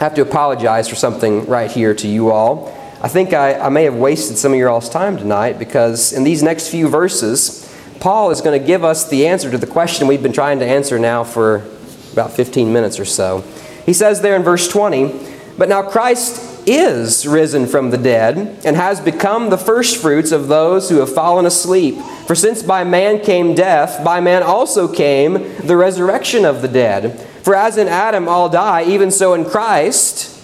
I 0.00 0.04
have 0.04 0.14
to 0.14 0.22
apologize 0.22 0.88
for 0.88 0.94
something 0.94 1.46
right 1.46 1.70
here 1.70 1.94
to 1.94 2.08
you 2.08 2.30
all. 2.30 2.74
I 3.02 3.08
think 3.08 3.32
I, 3.32 3.54
I 3.54 3.68
may 3.68 3.84
have 3.84 3.96
wasted 3.96 4.38
some 4.38 4.52
of 4.52 4.58
your 4.58 4.68
all's 4.70 4.88
time 4.88 5.16
tonight 5.16 5.58
because 5.58 6.12
in 6.12 6.24
these 6.24 6.42
next 6.42 6.68
few 6.68 6.88
verses, 6.88 7.66
Paul 7.98 8.30
is 8.30 8.40
going 8.40 8.58
to 8.58 8.66
give 8.66 8.84
us 8.84 9.08
the 9.08 9.26
answer 9.26 9.50
to 9.50 9.58
the 9.58 9.66
question 9.66 10.06
we've 10.06 10.22
been 10.22 10.32
trying 10.32 10.58
to 10.60 10.66
answer 10.66 10.98
now 10.98 11.24
for 11.24 11.66
about 12.12 12.32
15 12.32 12.72
minutes 12.72 12.98
or 12.98 13.04
so. 13.04 13.44
He 13.90 13.94
says 13.94 14.20
there 14.20 14.36
in 14.36 14.44
verse 14.44 14.68
20, 14.68 15.12
But 15.58 15.68
now 15.68 15.82
Christ 15.82 16.62
is 16.64 17.26
risen 17.26 17.66
from 17.66 17.90
the 17.90 17.98
dead 17.98 18.60
and 18.64 18.76
has 18.76 19.00
become 19.00 19.50
the 19.50 19.58
firstfruits 19.58 20.30
of 20.30 20.46
those 20.46 20.88
who 20.88 20.98
have 20.98 21.12
fallen 21.12 21.44
asleep. 21.44 21.96
For 22.28 22.36
since 22.36 22.62
by 22.62 22.84
man 22.84 23.18
came 23.18 23.56
death, 23.56 24.04
by 24.04 24.20
man 24.20 24.44
also 24.44 24.86
came 24.86 25.56
the 25.66 25.76
resurrection 25.76 26.44
of 26.44 26.62
the 26.62 26.68
dead. 26.68 27.18
For 27.42 27.56
as 27.56 27.78
in 27.78 27.88
Adam 27.88 28.28
all 28.28 28.48
die, 28.48 28.84
even 28.84 29.10
so 29.10 29.34
in 29.34 29.44
Christ 29.44 30.40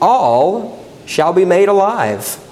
all 0.00 0.82
shall 1.04 1.34
be 1.34 1.44
made 1.44 1.68
alive. 1.68 2.42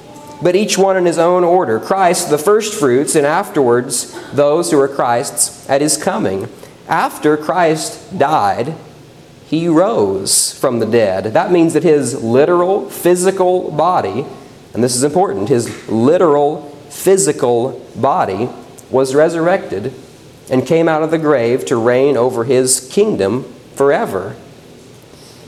But 0.42 0.54
each 0.54 0.76
one 0.76 0.98
in 0.98 1.06
his 1.06 1.16
own 1.16 1.44
order. 1.44 1.80
Christ 1.80 2.28
the 2.28 2.36
firstfruits, 2.36 3.14
and 3.14 3.26
afterwards 3.26 4.14
those 4.34 4.70
who 4.70 4.78
are 4.78 4.86
Christ's 4.86 5.66
at 5.70 5.80
his 5.80 5.96
coming. 5.96 6.46
After 6.88 7.38
Christ 7.38 8.18
died, 8.18 8.74
he 9.46 9.68
rose 9.68 10.52
from 10.58 10.80
the 10.80 10.86
dead. 10.86 11.24
That 11.26 11.52
means 11.52 11.72
that 11.74 11.84
his 11.84 12.22
literal 12.22 12.90
physical 12.90 13.70
body, 13.70 14.26
and 14.74 14.82
this 14.82 14.96
is 14.96 15.04
important, 15.04 15.48
his 15.48 15.88
literal 15.88 16.62
physical 16.90 17.86
body 17.94 18.48
was 18.90 19.14
resurrected 19.14 19.94
and 20.50 20.66
came 20.66 20.88
out 20.88 21.02
of 21.02 21.10
the 21.10 21.18
grave 21.18 21.64
to 21.66 21.76
reign 21.76 22.16
over 22.16 22.44
his 22.44 22.88
kingdom 22.92 23.44
forever. 23.74 24.36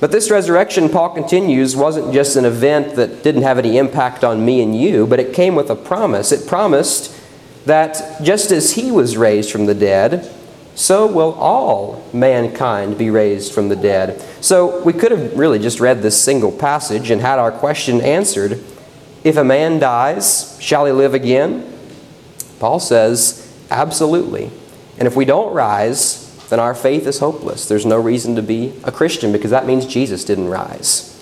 But 0.01 0.13
this 0.13 0.31
resurrection, 0.31 0.89
Paul 0.89 1.11
continues, 1.11 1.75
wasn't 1.75 2.15
just 2.15 2.37
an 2.37 2.45
event 2.45 2.95
that 2.95 3.25
didn't 3.25 3.43
have 3.43 3.59
any 3.59 3.79
impact 3.79 4.23
on 4.23 4.45
me 4.45 4.63
and 4.63 4.81
you, 4.81 5.09
but 5.09 5.19
it 5.19 5.35
came 5.35 5.57
with 5.57 5.71
a 5.71 5.75
promise. 5.75 6.31
It 6.31 6.47
promised 6.47 7.17
that 7.67 8.23
just 8.23 8.53
as 8.53 8.75
he 8.75 8.93
was 8.93 9.17
raised 9.17 9.51
from 9.51 9.67
the 9.67 9.75
dead, 9.75 10.33
so 10.79 11.09
will 11.09 11.35
all 11.35 12.09
mankind 12.13 12.97
be 12.97 13.11
raised 13.11 13.53
from 13.53 13.69
the 13.69 13.75
dead. 13.75 14.25
So 14.41 14.81
we 14.85 14.93
could 14.93 15.11
have 15.11 15.37
really 15.37 15.59
just 15.59 15.81
read 15.81 16.03
this 16.03 16.17
single 16.23 16.53
passage 16.53 17.11
and 17.11 17.21
had 17.21 17.41
our 17.41 17.51
question 17.51 18.01
answered. 18.01 18.63
If 19.25 19.37
a 19.37 19.43
man 19.43 19.81
dies, 19.81 20.57
shall 20.61 20.87
he 20.87 20.93
live 20.93 21.15
again? 21.15 21.77
Paul 22.61 22.79
says, 22.79 23.53
absolutely. 23.73 24.53
And 24.99 25.09
if 25.09 25.17
we 25.17 25.25
don't 25.25 25.53
rise, 25.53 26.33
then 26.49 26.61
our 26.61 26.77
faith 26.77 27.09
is 27.09 27.19
hopeless. 27.19 27.67
There's 27.67 27.85
no 27.85 28.01
reason 28.01 28.37
to 28.37 28.43
be 28.43 28.73
a 28.85 28.93
Christian 28.93 29.33
because 29.33 29.51
that 29.51 29.67
means 29.67 29.85
Jesus 29.85 30.25
didn't 30.25 30.49
rise. 30.49 31.21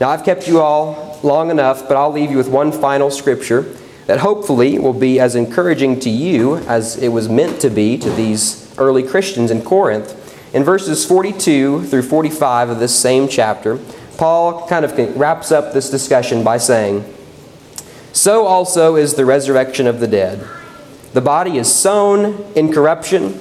Now, 0.00 0.10
I've 0.10 0.24
kept 0.24 0.46
you 0.46 0.60
all 0.60 1.18
long 1.24 1.50
enough, 1.50 1.88
but 1.88 1.96
I'll 1.96 2.12
leave 2.12 2.30
you 2.30 2.36
with 2.36 2.48
one 2.48 2.70
final 2.70 3.10
scripture 3.10 3.62
that 4.06 4.20
hopefully 4.20 4.78
will 4.78 4.92
be 4.92 5.18
as 5.18 5.34
encouraging 5.34 5.98
to 6.00 6.10
you 6.10 6.58
as 6.58 6.96
it 6.96 7.08
was 7.08 7.28
meant 7.28 7.60
to 7.62 7.70
be 7.70 7.98
to 7.98 8.10
these 8.10 8.63
early 8.78 9.02
Christians 9.02 9.50
in 9.50 9.62
Corinth. 9.62 10.20
In 10.54 10.64
verses 10.64 11.04
42 11.04 11.84
through 11.84 12.02
45 12.02 12.70
of 12.70 12.78
this 12.78 12.94
same 12.94 13.28
chapter, 13.28 13.78
Paul 14.16 14.66
kind 14.68 14.84
of 14.84 15.16
wraps 15.16 15.50
up 15.50 15.72
this 15.72 15.90
discussion 15.90 16.44
by 16.44 16.58
saying, 16.58 17.04
So 18.12 18.46
also 18.46 18.96
is 18.96 19.14
the 19.14 19.24
resurrection 19.24 19.86
of 19.86 20.00
the 20.00 20.06
dead. 20.06 20.46
The 21.12 21.20
body 21.20 21.58
is 21.58 21.72
sown 21.72 22.44
in 22.54 22.72
corruption, 22.72 23.40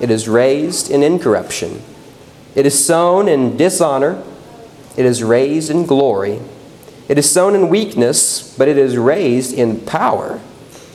it 0.00 0.10
is 0.10 0.28
raised 0.28 0.90
in 0.90 1.02
incorruption. 1.02 1.82
It 2.54 2.66
is 2.66 2.86
sown 2.86 3.28
in 3.28 3.56
dishonor, 3.56 4.22
it 4.96 5.04
is 5.04 5.22
raised 5.22 5.70
in 5.70 5.86
glory. 5.86 6.40
It 7.08 7.18
is 7.18 7.30
sown 7.30 7.54
in 7.54 7.68
weakness, 7.68 8.56
but 8.56 8.68
it 8.68 8.78
is 8.78 8.96
raised 8.96 9.52
in 9.52 9.80
power. 9.80 10.40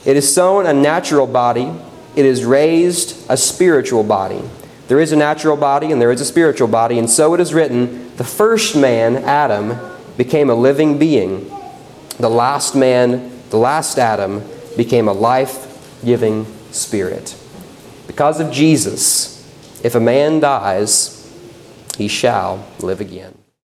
It 0.05 0.17
is 0.17 0.33
sown 0.33 0.65
a 0.65 0.73
natural 0.73 1.27
body, 1.27 1.71
it 2.15 2.25
is 2.25 2.45
raised 2.45 3.29
a 3.29 3.37
spiritual 3.37 4.03
body. 4.03 4.41
There 4.87 4.99
is 4.99 5.11
a 5.11 5.15
natural 5.15 5.55
body 5.55 5.91
and 5.91 6.01
there 6.01 6.11
is 6.11 6.21
a 6.21 6.25
spiritual 6.25 6.67
body, 6.67 6.97
and 6.97 7.09
so 7.09 7.33
it 7.33 7.39
is 7.39 7.53
written 7.53 8.15
the 8.17 8.23
first 8.23 8.75
man, 8.75 9.17
Adam, 9.17 9.77
became 10.17 10.49
a 10.49 10.55
living 10.55 10.97
being. 10.97 11.49
The 12.17 12.29
last 12.29 12.75
man, 12.75 13.31
the 13.49 13.57
last 13.57 13.97
Adam, 13.97 14.43
became 14.75 15.07
a 15.07 15.13
life 15.13 16.01
giving 16.03 16.45
spirit. 16.71 17.35
Because 18.07 18.39
of 18.39 18.51
Jesus, 18.51 19.39
if 19.83 19.95
a 19.95 19.99
man 19.99 20.41
dies, 20.41 21.15
he 21.97 22.07
shall 22.07 22.65
live 22.79 22.99
again. 22.99 23.38